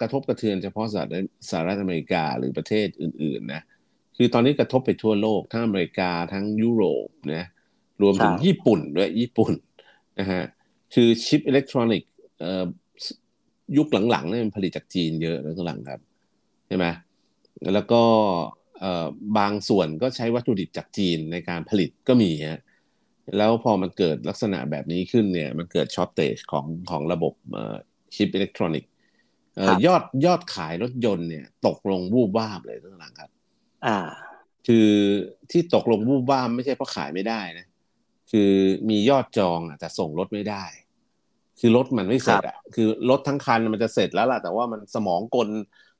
[0.00, 3.62] กระทบกระเทือนเฉพาะสหรัฐสหรัฐอเมริกาหรือประเทศอื่น ๆ นะ
[4.16, 7.44] คือตอนนี้กระทบไปทั่วโลกทั้งอเมริกาทั้งยุโรปนะ
[8.02, 9.52] รวมถึงใช่ญี่ปุ่นด้วยญี่ปุ่น
[10.18, 10.42] นะฮะ
[10.94, 12.64] คือชิปอิเล็กทรอนิกส์เอ่อ
[13.76, 16.00] ยุคหลังๆเนี่ยมันผลิตจากจีนเยอะแล้วหลังครับ
[16.66, 16.86] ใช่ไหม
[17.74, 18.57] แล้วก็เอ่อ
[19.38, 22.60] บางส่วนก็ใช้วัตถุดิบจากจีนในการผลิตก็มีฮะ
[23.36, 27.76] แล้วพอมันเกิดลักษณะแบบนี้ขึ้นเนี่ย มันเกิดช็อตเตจของของระบบเอ่อ
[28.14, 28.90] ชิปอิเล็กทรอนิกส์
[29.56, 33.30] เอ่ครัอบยอดยอดขายรถยนต์เนี่ย ตกลงวูบวาบเลยทั้งหลังครับ
[33.86, 33.98] อ่า
[34.66, 34.88] คือ
[35.50, 37.66] ที่ตกลงวูบวาบไม่ใช่เพราะขายไม่ได้นะ
[38.30, 38.52] คือ
[38.90, 40.64] มียอดจองอะแต่ส่งรถไม่ได้
[41.60, 45.48] คือรถมันไม่เสร็จอะคือรถทั้งคันมันจะเสร็จแล้วล่ะแต่ว่ามันสมองกล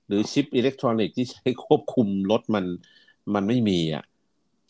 [0.08, 2.64] หรือชิปอิเล็กทรอนิกส์ที่ใช้ควบคุมรถมัน
[3.34, 4.04] มันไม่มีอะ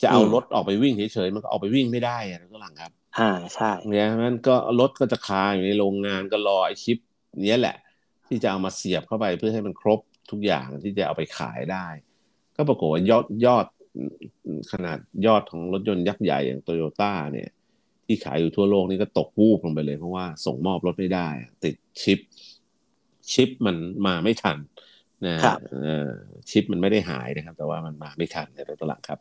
[0.01, 6.97] จะเอาอืมรถออกไปวิ่งเฉยๆมันก็ออกไปวิ่งไม่ได้อะทั้งหลังครับ อ่าใช่เนี่ยมันก็รถก็จะคาอยู่ในโรงงานก็รอไอชิป
[7.45, 7.77] เนี้ยแหละ
[8.27, 9.99] ที่จะเอามาเสียบเข้าไปเพื่อให้มันครบ
[10.31, 11.87] ทุกอย่างที่จะเอาไปขายได้
[12.55, 13.65] ก็ปรากฏว่ายอดยอด
[14.71, 17.49] ขนาดยอดของรถยนต์ยักษ์ใหญ่อย่างโตโยต้าเนี่ย
[18.05, 21.27] ที่ขายอยู่ทั่วโลกนี่ก็ตกวูบลงไปเลยเพราะว่าส่งมอบรถไม่ได้
[21.63, 22.19] ติดชิป
[23.31, 24.57] ชิปมันมาไม่ทัน
[25.27, 26.09] นะครับเออ
[26.49, 29.19] ชิปมันไม่ได้หายนะครับ แต่ว่ามันมาไม่ทันในรถตลังครับ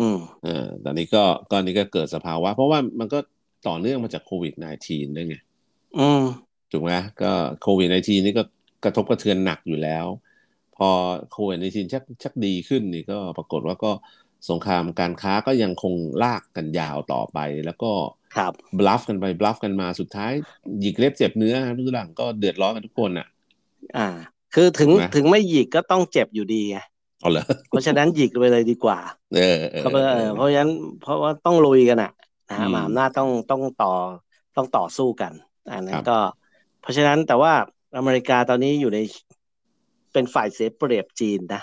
[0.00, 3.18] อืมเออตอนนี้ก็ก็นี่ก็เกิดสภาวะ เพราะว่ามันก็
[3.68, 4.54] ต่อเนื่องมาจากโควิด
[4.86, 5.36] -19 ด้วยไง
[5.98, 6.22] อืม
[6.72, 8.42] ถูกไหมก็โควิด -19 นี่ก็
[8.84, 10.06] กระทบกระเทือนหนักอยู่แล้ว
[10.76, 10.88] พอ
[11.32, 13.92] โควิด -19 ชักชักดีขึ้นนี่ก็ปรากฏว่าก็
[14.50, 17.92] สงครามการค้าก็ยังคงลากกันยาวต่อไป แล้วก็
[18.36, 20.32] ครับบลัฟกันไปบลัฟกันมาสุดท้าย
[20.80, 23.26] หยิกเล็บเจ็บเนื้อทุกหลังก็เดือดร้อนกันทุกคนอะ
[23.98, 24.08] อ่า
[24.54, 26.78] คือถึงถูกไหมถึงไม่หยิกก็ต้องเจ็บอยู่ดีไง
[27.20, 28.98] เอาเหรอเพราะฉะนั้นหยิกไปเลยดีกว่า
[29.34, 30.70] เออเออก็เพราะเออเพราะฉะนั้น
[31.02, 32.10] เพราะว่าต้องลุยกันอะ
[32.48, 33.92] นะฮะอืมมหาอำนาจต้องต้องต่อ
[34.56, 35.32] ต้องต่อสู้กัน
[35.72, 36.18] อันนั้ครันบก็
[36.80, 37.52] เพราะฉะนั้นแต่ว่า
[37.98, 38.98] อเมริกาตอนนี้อยู่ใน
[40.12, 41.62] เป็นฝ่ายเสียเปรียบจีนนะ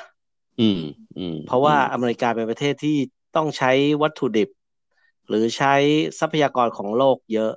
[0.60, 0.80] อืม
[1.18, 2.98] อืมเพราะว่าอเมริกาเป็นประเทศที่
[3.36, 3.72] ต้องใช้
[4.02, 4.50] วัตถุดิบ
[5.28, 5.74] หรือใช้
[6.20, 7.54] ทรัพยากรของโลกเยอะ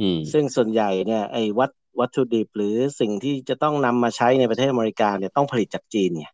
[0.00, 1.70] อืมซึ่งส่วนใหญ่เนี่ยไอ้วัต
[2.00, 6.32] วัตถุดิบหรือสิ่งที่จะต้องนำมาใช้ในประเทศอเมริกาเนี่ยต้องผลิตจากจีนเนี่ย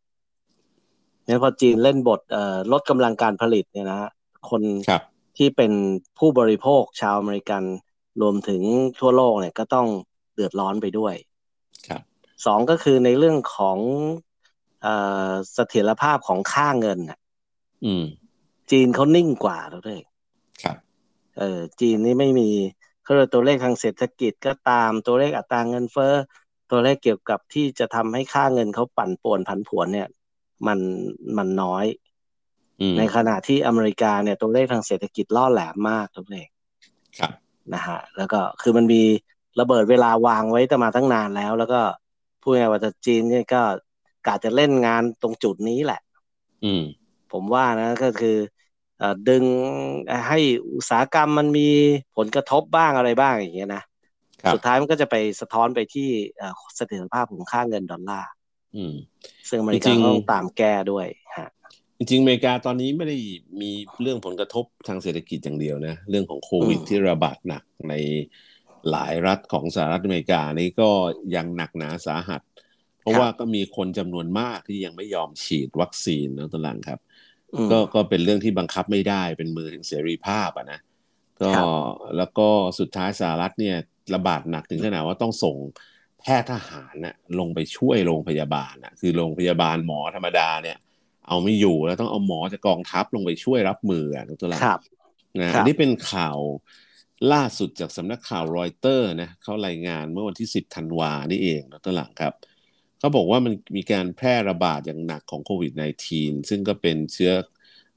[1.26, 4.10] งั้นพอจีนเล่นบทเอ่อลดกำลังการผลิตเนี่ยนะฮะ
[4.50, 5.02] คนครับ
[5.38, 5.72] ที่เป็น
[6.18, 7.62] ผู้บริโภคชาวอเมริกัน
[8.22, 8.62] รวมถึง
[9.00, 9.88] ทั่วโลกเนี่ยก็ต้อง
[10.34, 11.14] เดือดร้อนไปด้วย
[11.88, 12.02] ครับ
[12.46, 13.78] สองก็คือในเรื่องของ
[14.82, 14.94] เอ่
[15.28, 17.18] อเสถียรภาพของค่าเงินน่ะ
[17.84, 18.04] อืม
[18.70, 20.00] จีนเขานิ่งกว่าเราด้วย
[20.62, 20.76] ครับ
[21.38, 22.50] เออจีนนี่ไม่มี
[23.02, 26.14] เขาเรียกตัวเลขทางเศรษฐกิจก็ตามตัวเลขอัตราเงินเฟ้อ
[26.70, 30.08] ตัวเลขเกี่ยวกับที่จะทำให้ค่าเงินเขาปั่นป่วนผันผวนเนี่ย
[30.66, 30.78] มัน
[31.36, 31.86] มันน้อย
[32.80, 36.48] อืมในขณะที่อเมริกาเนี่ยตัวเลขทางเศรษฐกิจล่อแหลมมากตัวเลข
[37.18, 37.32] ครับ
[37.74, 39.02] นะฮะแล้วก็คือมันมี
[39.60, 41.80] ระเบิดเวลาวางไว้แต่มาตั้งนานแล้ว แล้วก็
[42.42, 43.62] พูดง่ายๆว่าจะจีนเนี่ยก็
[44.26, 46.00] กาจะเล่นงานตรงจุดนี้แหละ
[46.64, 46.84] อืม
[47.32, 48.59] ผมว่านะก็คือเอ่อ
[49.28, 49.44] ดึง
[50.28, 50.38] ให้
[50.74, 51.68] อุตสาหกรรมมันมี
[52.16, 53.82] ผลกระทบบ้างอะไรบ้างอย่างเงี้ยนะ
[54.42, 58.30] ครับสุดท้ายมันก็จะไปสะท้อนไปที่เอ่อเสถียรภาพของค่าเงินดอลลาร์
[58.76, 58.94] อืม
[59.48, 61.06] ซึ่งอเมริจริกางๆก็ต้องตามแก้ด้วย
[61.38, 61.50] ฮะ
[61.98, 63.16] จริงๆอเมริกาตอนนี้ไม่ได้
[63.60, 63.70] มี
[64.00, 67.94] เรื่องผลกระทบทางเศรษฐกิจอย่างเดียวนะ เรื่องของโควิดที่ระบาดหนักใน
[68.90, 70.90] หลายรัฐของสหรัฐอเมริกานี้ก็
[71.34, 72.40] ยังหนักหนาสาหัส
[73.00, 77.09] เพราะว่าก็มีคนจำนวนมากที่ยังไม่ยอมฉีดวัคซีนนะตอนหลังครับอืม
[77.72, 80.80] ก็ก็เป็นเรื่องที่บังคับไม่ได้เป็นมือถึงเสรีภาพอะนะ
[81.42, 81.66] ก็ครับ
[82.16, 82.48] แล้วก็
[82.78, 83.76] สุดท้ายสหรัฐเนี่ย
[84.14, 85.56] ระบาดหนักถึงขนาดว่าต้องส่ง
[86.20, 90.76] แพทย์ทหารน่ะลงไปช่วยโรงพยาบาลน่ะคือโรงพยาบาลหมอธรรมดาเนี่ย
[91.28, 94.80] เอาไม่อยู่แล้วต้องเอาหมอจากกองทัพลงไปช่วยรับมืออะดรหลังครับ
[95.40, 96.38] นะครับอันนี้เป็นข่าว
[97.32, 102.32] ล่าสุดจากสำนักข่าวรอยเตอร์นะเขารายงานเมื่อวันที่ 10 ธันวานี่เองดรหลังครับ
[103.00, 105.72] เขาบอกว่ามันมีการแพร่ระบาดอย่างหนักของโควิด
[106.10, 107.32] -19 ซึ่งก็เป็นเชื้อ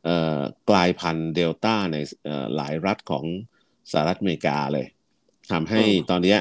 [0.03, 0.39] เอ่อ
[0.69, 3.25] กลายพันธุ์เดลต้าในเอ่อหลายรัฐของ
[3.91, 4.87] สหรัฐอเมริกาเลย
[5.51, 6.39] ทำให้อืมตอนเนี้ย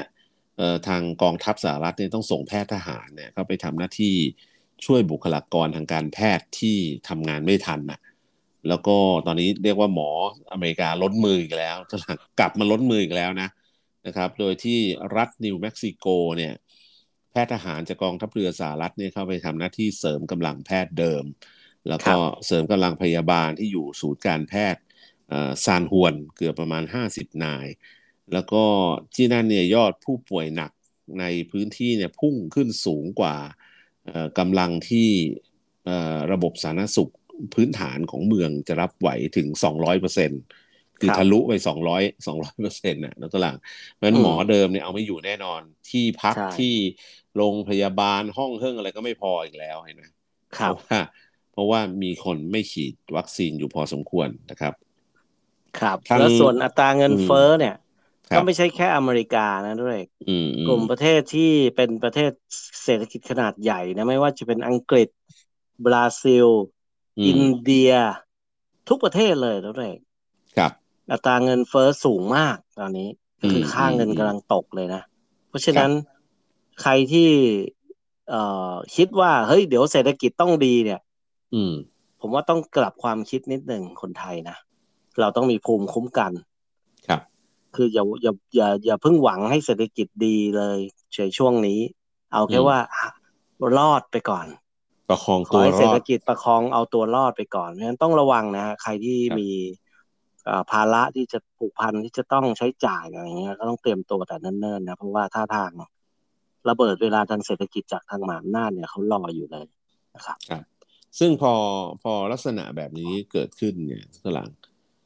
[0.57, 4.15] เอ่อทางกองทัพสหรัฐเนี่ยต้องส่งแพทย์ทหารเนี่ยเข้าไปทำหน้าที่
[4.85, 6.77] ช่วยบุคลากรทางการแพทย์ที่
[7.09, 7.99] ทำงานไม่ทันน่ะ
[8.67, 8.97] แล้วก็
[9.27, 10.09] ตอนนี้เรียกว่าหมอ
[10.51, 11.77] อเมริกาล้นมืออีกแล้ว
[12.39, 13.49] กลับมาล้นมืออีกแล้วนะ
[14.07, 14.79] นะครับ โดยที่
[15.15, 16.05] รัฐนิวเม็กซิโก
[16.37, 16.53] เนี่ย
[17.33, 21.23] แพทย์ทหารจากกองทัพเรือสหรัฐเนี่ยเข้าไปทำหน้าที่เสริมกำลังแพทย์เดิม
[21.89, 24.81] แล้วก็เสริมกำลังพยาบาลที่อยู่ศูนย์การแพทย์
[25.29, 27.67] เอ่อซานฮวนเกือบประมาณ 50 นาย
[28.33, 28.63] แล้วก็
[29.15, 30.71] ที่นั่นเนี่ยยอดผู้ป่วยหนัก
[31.19, 33.35] ในพื้นที่เนี่ยพุ่งขึ้นสูงกว่า
[34.05, 35.09] เอ่อกำลังที่
[35.85, 37.11] เอ่อระบบสาธารณสุข
[37.53, 40.31] พื้นฐานของเมืองจะรับไหวถึง 200เปอร์เซ็น
[40.99, 41.53] คือครับทะลุไป
[41.91, 43.57] 200 200เปอร์เซ็นต์นะนักตลาด
[43.93, 46.73] เพราะฉะนั้นอืมหมอเดิมเนี่ยเอาไม่อยู่แน่นอนที่พักใช่ที่
[47.35, 50.03] โรงพยาบาลห้องเครื่องอะไรก็ไม่พออีกแล้วเห็นไหม
[50.57, 50.97] ครับเพราะว่า
[51.51, 54.73] เพราะว่ามีคนไม่ฉีดวัคซีนอยู่พอสมควรนะครับ
[55.75, 57.73] ครับทางแล้วส่วนอัตราเงินอืมเฟ้อเนี่ย
[58.29, 61.41] ครัก็บไม่ใช่แค่อเมริกานะด้วยอืมอืกลุ่มประเทศที่
[61.75, 62.31] เป็นประเทศ
[62.83, 65.07] เศรษฐกิจขนาดใหญ่นะไม่ว่าจะเป็นอังกฤษ
[65.85, 66.45] บราซิล
[67.17, 67.89] อืมอินเดีย
[68.87, 69.91] ทุกประเทศเลยแล้วด้วย
[70.57, 73.07] ครับ อัตราเงินเฟ้อสูงมากตอนนี้
[73.39, 75.01] ก็คืออมค่าเงินอืมกำลังตกเลยนะ
[75.49, 75.91] เพราะฉะนั้น
[76.81, 77.29] ใครที่
[78.29, 80.99] เอ่อคิดว่าเฮ้ยเดี๋ยวเศรษฐกิจต้องดีเนี่ย
[81.53, 81.73] อืม
[82.19, 84.57] ผมว่าต้องกลับความคิดนิดหนึ่งคนไทยนะ
[85.19, 86.31] เราต้องมีภูมิคุ้มกัน
[87.07, 87.21] ครับ
[87.75, 90.79] คืออย่าอย่าอย่าอย่าเพิ่งหวังให้เศรษฐกิจดีเลย
[91.13, 91.79] เฉยช่วงนี้
[92.33, 93.07] เอาแค่อืมว่าอะ
[93.77, 94.47] รอดไปก่อน
[95.09, 99.49] ประคองขตัอวให้รเศรษอฐดกิจประคองเอาตัวรอดไปก่อนเพราะฉะนั้นต้องระวังนะฮะใครที่ครับมี
[100.45, 105.71] เอ่อภาระที่จะผูกพันที่จะต้องใช้จ่ายอะไรเงี้ย ก็ต้องเตรียมตัวแต่เนิ่นๆนะเพราะว่าท่าทาง
[106.69, 109.65] ระเบิดเวลาทางเศรษฐกิจจากทางมหาอำนาจเนี่ยเขารออยู่เลย
[110.15, 110.37] นะครับ
[111.19, 111.53] ซึ่งพอ
[112.03, 114.49] พอลักษณะแบบนี้เกิดขึ้นเนี่ยข้างหลัง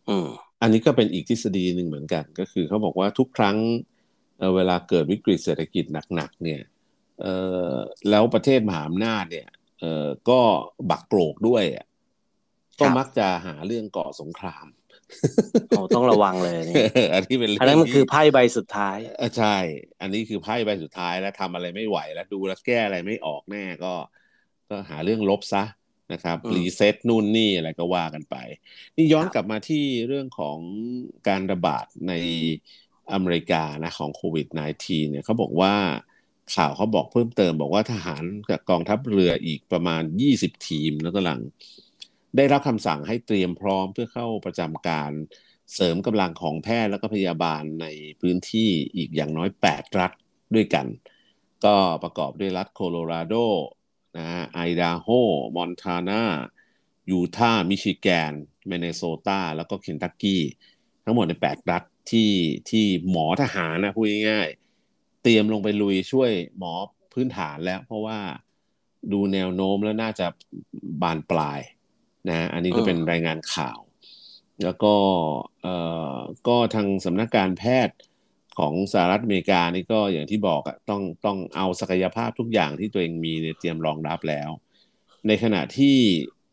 [0.09, 0.27] อืม
[0.61, 3.57] อันนี้ก็เป็นอีกทฤษฎีหนึ่งเหมือนกัน ก็คือเขาบอกว่าทุกครั้ง
[4.37, 5.85] เอ่อเวลาเกิดวิกฤตเศรษฐกิจ
[6.15, 6.61] หนักๆเนี่ย
[7.21, 7.33] เอ่
[7.71, 7.75] อ
[8.09, 9.47] แล้วประเทศมหาอำนาจเนี่ย
[9.79, 10.39] เอ่อก็
[10.89, 11.85] บักโกรกด้วยอะ
[12.79, 14.65] ก็ครับมักจะหาเรื่องก่อสงคราม
[15.69, 16.75] โอ้ต้องระวังเลยนี่
[17.13, 19.55] อันนี้เป็นเรื่อันนั้นมันที่คือไพ่ใบสุดท้ายเออใช่
[20.01, 23.93] อันนี้คือไพ่ใบสุดท้ายแล้วทำอะไรไม่ไหวแล้วดูแล้วแก้อะไรไม่ออกแน่ก็
[24.69, 25.63] ก็หาเรื่องลบซะ
[26.13, 28.35] นะครับอืมรีเซ็ตนู่นนี่อะไรก็ว่ากันไป
[28.97, 30.57] นี่ย้อนครับกลับมาที่เรื่องของ
[31.27, 32.13] การระบาดใน
[33.13, 34.47] อเมริกานะของโควิด
[34.79, 35.73] -19 เนี่ยเขาบอกว่า
[36.55, 40.03] ข่าวเขาบอกเพิ่มเติม บอกว่าทหารจากกองทัพเรืออีกประมาณ
[40.35, 41.39] 20 ทีมแล้วกำลัง
[42.35, 45.11] ได้รับคำสั่งให้เตรียมพร้อมเพื่อเข้าประจำการ
[45.73, 47.87] เสริมกำลังของแพทย์แล้วก็พยาบาลใน
[48.21, 50.11] พื้นที่อีกอย่างน้อย 8 รัฐ
[50.55, 50.87] ด้วยกัน
[51.65, 53.35] ก็ประกอบด้วยรัฐโคโลราโด
[54.17, 55.07] นะฮะไอดาโฮ
[55.55, 56.23] มอนทานา
[57.11, 58.33] ยูทาห์ มิชิแกน
[58.67, 60.43] มินนิโซตา แล้วก็เคนตักกี้
[61.05, 62.31] ทั้งหมดในแปดรัฐที่
[62.69, 66.73] ที่หมอทหารนะพูดง่ายๆ เตรียมลงไปลุยช่วยหมอ
[67.13, 68.19] พื้นฐานแล้ว เพราะว่า
[69.11, 70.27] ดูแนวโน้มแล้วน่าจะ
[71.01, 71.59] บานปลาย
[72.29, 73.79] นะอันนี้ก็เป็นรายงานข่าว
[74.63, 74.93] แล้วก็
[75.61, 75.75] เอ่
[76.15, 76.17] อ
[76.47, 77.97] ก็ทางสำนักการแพทย์
[78.59, 84.49] ของสหรัฐอเมริกานี่ก็อย่างที่บอกอะต้องต้องเอาศักยภาพทุกอย่างที่ตัวเองมีเนี่ยเตรียมรองรับแล้ว
[85.27, 85.97] ในขณะที่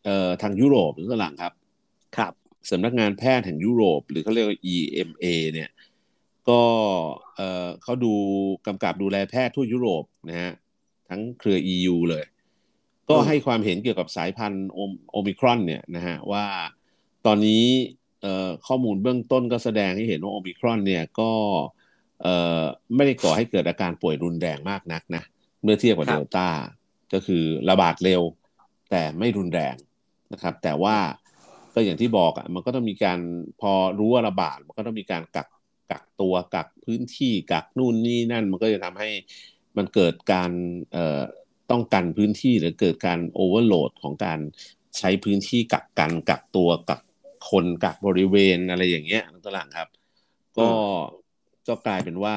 [0.05, 1.53] เอ่อทางยุโรปหรือหลังครับ
[2.17, 2.33] ครับ
[2.71, 5.69] สำนักงานแพทย์แห่งยุโรป หรือเขาเรียกว่า EMA เนี่ย
[6.49, 6.61] ก็
[7.35, 8.13] เอ่อเขาดู
[8.67, 10.53] กำกับดูแลแพทย์ทั่วยุโรปนะฮะ
[11.09, 12.25] ทั้งเครือ EU เลย
[13.09, 14.67] ก็ให้ความเห็นเกี่ยวกับสายพันธุ์
[15.11, 16.45] โอมิครอนเนี่ยนะฮะว่า
[17.25, 17.63] ตอนนี้
[18.21, 21.31] เอ่อข้อมูลเบื้องต้นก็แสดงให้เห็นว่าโอมิครอนเนี่ยก็
[22.21, 22.63] เอ่อ
[22.95, 25.23] ไม่ได้ก่อให้เกิดอาการป่วยรุนแรงมากนักนะ
[25.63, 26.47] เมื่อเทียบกับครัเดบลต้า
[27.13, 28.21] ก็คือระบาดเร็ว
[28.91, 29.75] แต่ไม่รุนแรง
[30.33, 30.97] นะครับ แต่ว่า
[31.73, 33.19] ก็อย่างที่บอกอะมันก็ต้องมีการ
[33.61, 35.47] พอรู้ว่าระบาด มันก็ต้องมีการกัก
[35.91, 39.09] กักตัวกักพื้นที่กักนู่นนี่นั่น มันก็จะทำให้
[39.77, 40.51] มันเกิดการ
[40.91, 41.21] เอ่อ
[41.71, 44.39] ต้องกันพื้นที่หรือเกิดการโอเวอร์โหลดของการ
[44.97, 47.01] ใช้พื้นที่กักกันกักตัวกัก
[47.49, 49.89] คนกักบริเวณอะไรอย่างเงี้ยต่างๆครับ
[50.57, 50.69] ก็
[51.67, 52.35] ก็กลายเป็นว่า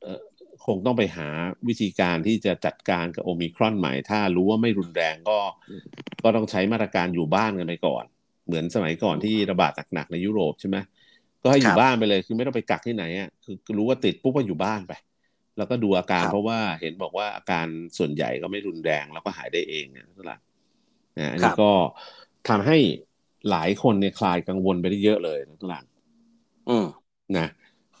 [0.00, 0.20] เอ่อ
[0.66, 1.28] คงต้องไปหา
[1.68, 5.38] วิธีการที่จะจัดการกับโอมิครอนใหม่ ถ้ารู้ว่าไม่รุนแรงก็
[6.22, 8.04] ก็ต้องใช้มาตรการอยู่บ้านกันไปก่อน
[8.46, 10.76] เหมือนสมัยก่อนที่ระบาดหนักๆในยุโรปใช่ไหม
[11.42, 14.92] ก็ให้อครัยู่บบ้านไปเลยคือไม่ต้องไปกักที่ไหนอะคือรู้ว่าติดปุ๊บก็อยู่บ้านไป
[15.56, 17.66] แล้วก็ดูอาการครับเพราะว่าเห็นบอกว่าอาการ
[17.98, 20.40] ส่วนใหญ่ก็ไม่รุนแรงแล้วก็หายได้เองนะทุกท่าน
[21.18, 21.70] นะอันครันี้บก็
[22.48, 22.78] ทำให้
[23.50, 25.86] หลายคนเนี่ยคลายกังวลไปได้เยอะเลยนะทุกท่าน
[26.68, 26.84] อืม
[27.36, 27.46] นะ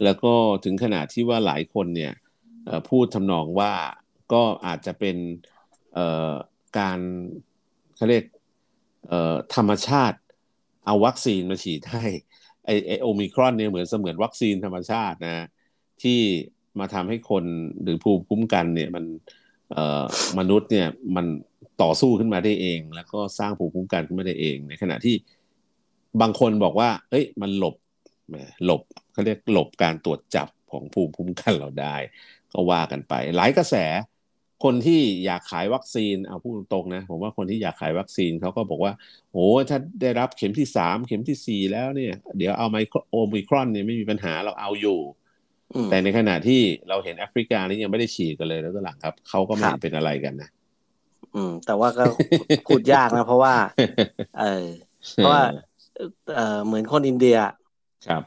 [0.04, 0.34] แล้วก็
[0.64, 2.12] ถึงขนาดที่ว่าหลายคนเนี่ย
[2.64, 3.72] เอ่อพูดทำนองว่า
[4.32, 5.16] ก็อาจจะเป็น
[5.94, 6.32] เอ่อ
[6.78, 6.98] การ
[7.96, 8.24] เขาเรียก
[9.08, 10.18] เอ่อธรรมชาติ
[10.86, 12.04] เอาวัคซีนมาฉีดให้
[12.64, 15.46] ไอไอโอมิครอนเนี่ยเหมือนเสมือนวัคซีนธรรมชาตินะ
[16.02, 16.20] ที่
[16.78, 17.44] มาทำให้คน
[17.82, 19.04] หรือภูมิคุ้มกันเนี่ยมัน
[19.72, 20.04] เอ่อ
[20.38, 21.26] มนุษย์เนี่ยมัน
[21.82, 25.16] ต่อสู้ขึ้นมาได้เอง แล้วก็สร้างภูมิคุ้มกันขึ้นมาได้เอง ในขณะที่
[26.20, 27.76] บางคนบอกว่า เอ้ย มันหลบ
[28.64, 31.96] หลบเขาเรียกหลบการตรวจจับของภูมิคุ้มกันเราได้
[32.52, 33.76] ก็ว่ากันไป หลายกระแส
[34.64, 38.92] คนที่อยากขายวัคซีนเอาพูดตรงๆนะผมว่าคนที่อยากขายวัคซีนเขาก็บอกว่า
[39.32, 44.98] โอ้ถ้าได้รับเข็มที่สามเข็มที่สี่แล้วเนี่ย เดี๋ยวเอาไมโครโอมิครอนเนี่ยไม่มีปัญหาเราเอาอยู่
[45.90, 50.50] แต่ในขณะที่เราเห็นแอฟริกานี่ยังไม่ได้ฉีดกันเลยแล้วก็หลังครับเขาก็ไม่ครับเป็นอะไรกันนะ
[51.34, 52.04] อืม แต่ว่าก็
[52.66, 53.54] พูดยากนะเพราะว่า
[54.40, 54.66] เออ
[55.14, 55.42] เพราะว่า
[56.36, 57.38] เออเหมือนคนอินเดีย
[58.08, 58.22] ครับ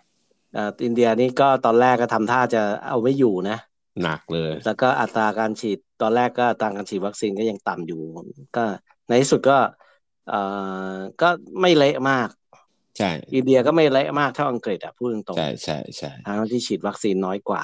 [0.54, 3.58] เอ่ออินเดียนี่ก็ตอนแรกก็ทำท่าจะเอาไม่อยู่นะ
[4.04, 8.02] หนักเลย แล้วก็อัตราการฉีดตอนแรกก็อัตราการฉีดวัคซีนก็ยังต่ำอยู่
[8.58, 8.64] ก็
[9.08, 9.58] ในที่สุดก็
[10.30, 10.41] เอ่
[10.94, 11.30] อก็
[11.62, 12.30] ไม่เละมาก
[12.98, 17.64] ใช่อินเดียก็ไม่เละมากเท่าอังกฤษอะพูดตรงใช่ใช่ใช่ๆทั้งที่ฉีดวัคซีนน้อยกว่า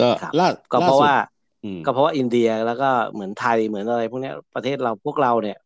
[0.00, 1.14] ก็ครับล่าก็เพราะล่สุดว่า
[1.64, 5.58] อืมก็เพราะว่าอินเดียแล้วก็เหมือนไทยเหมือนอะไรพวกเนี้ยประเทศเราพวกเราเนี่ย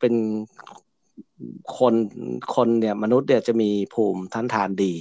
[0.00, 0.14] เป็น
[1.78, 1.94] คน
[2.54, 4.92] คนเนี่ย มนุษย์เนี่ยจะมีภูมิต้านทานดี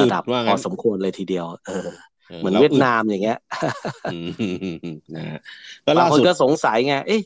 [0.00, 1.88] ระดับอึดว่าพงั้อนสมควรเลยทีเดียว เออ
[2.28, 3.38] เออเหมือนราเวียดดนามอย่างเงี้ย
[4.12, 4.30] อืม
[5.14, 5.40] นะฮะ
[5.84, 7.20] ก็บางล่าคนสุดก็สงสัยไงเอ๊ะ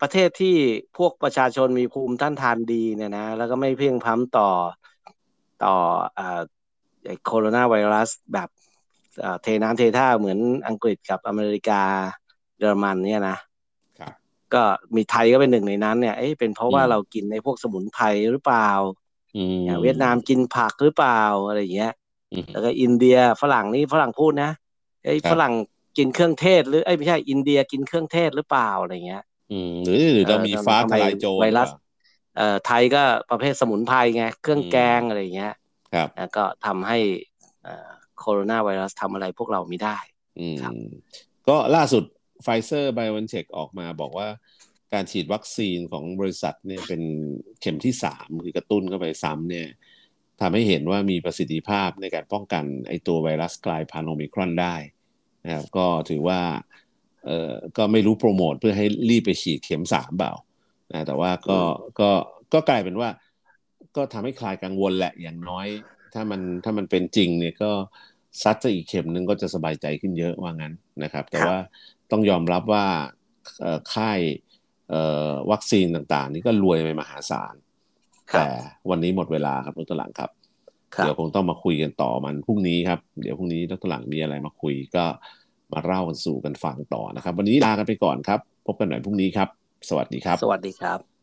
[0.00, 0.56] ประเทศที่
[0.98, 4.50] พวกประชาชนมีภูมิต้านทานดีเนี่ยนะ แล้วก็ไม่เพียงพล้ำต่อ
[5.64, 5.74] ต่อ
[6.18, 6.40] อ่า
[7.06, 8.48] ไอ้โคโรนาไวรัสแบบ
[9.24, 10.38] อ่าเทน้ำเทท่าเหมือน
[10.68, 11.82] อังกฤษกับอเมริกา
[12.58, 13.36] เยอรมันเนี่ยนะ
[13.98, 14.12] ครับ
[14.54, 14.62] ก็
[14.96, 18.70] มีไทยก็เป็นหนึ่งในนั้นเนี่ยเอ๊ะเป็นเพราะว่าอืมเรากินในพวกสมุนไพรหรือเปล่า
[19.36, 21.92] อืมอย่างเวียดนามกินผักหรือเปล่าอะไรอย่างเงี้ย
[22.32, 24.50] อืมแล้วก็อินเดียฝรั่งนี่ฝรั่งพูดนะ
[25.04, 25.54] ไอ้ยครับฝรั่ง
[25.98, 29.22] กินเครื่องเทศ หรือไอ้ยไม่ใช่อินเดียกินเครื่องเทศหรือเปล่าอะไรเงี้ย
[29.52, 31.80] อืมหรือหรือเรามีเออฟ้าทะลายโจรไวรัสหอเปล่า
[32.36, 35.54] เอ่อไทยก็ประเภทสมุนไพรไงเครื่องอืมแกงอะไรเงี้ย
[35.94, 36.98] ครับแล้วก็ทำให้
[37.62, 39.98] เอ่อโคโรนาไวรัสทำอะไรพวกเราไม่ได้
[40.40, 40.74] อืมครับ
[41.48, 42.04] ก็ล่าสุด
[42.42, 44.28] ไฟเซอร์ไบ o อนเ c กออกมาบอกว่า
[44.92, 47.02] การฉีดวัคซีนของบริษัทเนี่ยเป็น
[47.60, 49.68] เข็มที่สามคือกระตุ้นเข้าไปซ้ำเนี่ย
[50.40, 54.76] ทำให้เห็นว่ามีประสิทธิภาพในการป้องกันไอตัวไวรัสกลายพันธุ์โอมิครอนได้
[55.44, 56.40] นะครับก็ถือว่า
[57.26, 60.32] เอ่อก็ไม่รู้โปรโมทเพื่อให้รีบไปฉีดเข็มสามเปล่า
[60.92, 61.58] นะแต่ว่าก็
[62.00, 62.10] ก็
[62.52, 63.08] ก็กลายเป็นว่า
[63.96, 65.66] ก็ทำให้คลายกังวลแหละอย่างน้อย
[66.14, 67.70] ถ้ามันถ้ามันเป็นจริงเนี่ยก็
[68.42, 71.56] ซัดจะอีกเข็มนึงก็จะสบายใจขึ้นเยอะว่างั้นนะครับ แต่ครับว่า
[72.10, 72.84] ต้องยอมรับว่า
[73.60, 74.20] เอ่อค่าย
[74.90, 77.54] เอ่อวัคซีนต่างๆ นี่ก็รวยไปมหาศาล
[78.32, 78.46] ครับแต่
[78.90, 80.30] วันนี้หมดเวลาครับดรหลังครับ
[80.94, 85.04] ครับ เดี๋ยวคงต้องมาคุยกันต่อมันพรุ่งนี้ครับ เดี๋ยวพรุ่งนี้ดรหลังมีอะไรมาคุยก็
[85.72, 89.48] มาเล่ากันสู่กันฟังต่อนะครับ วันนี้ลากันไปก่อนครับ พบกันใหม่พรุ่งนี้ครับ
[89.88, 91.15] สวัสดีครับ สวัสดีครับ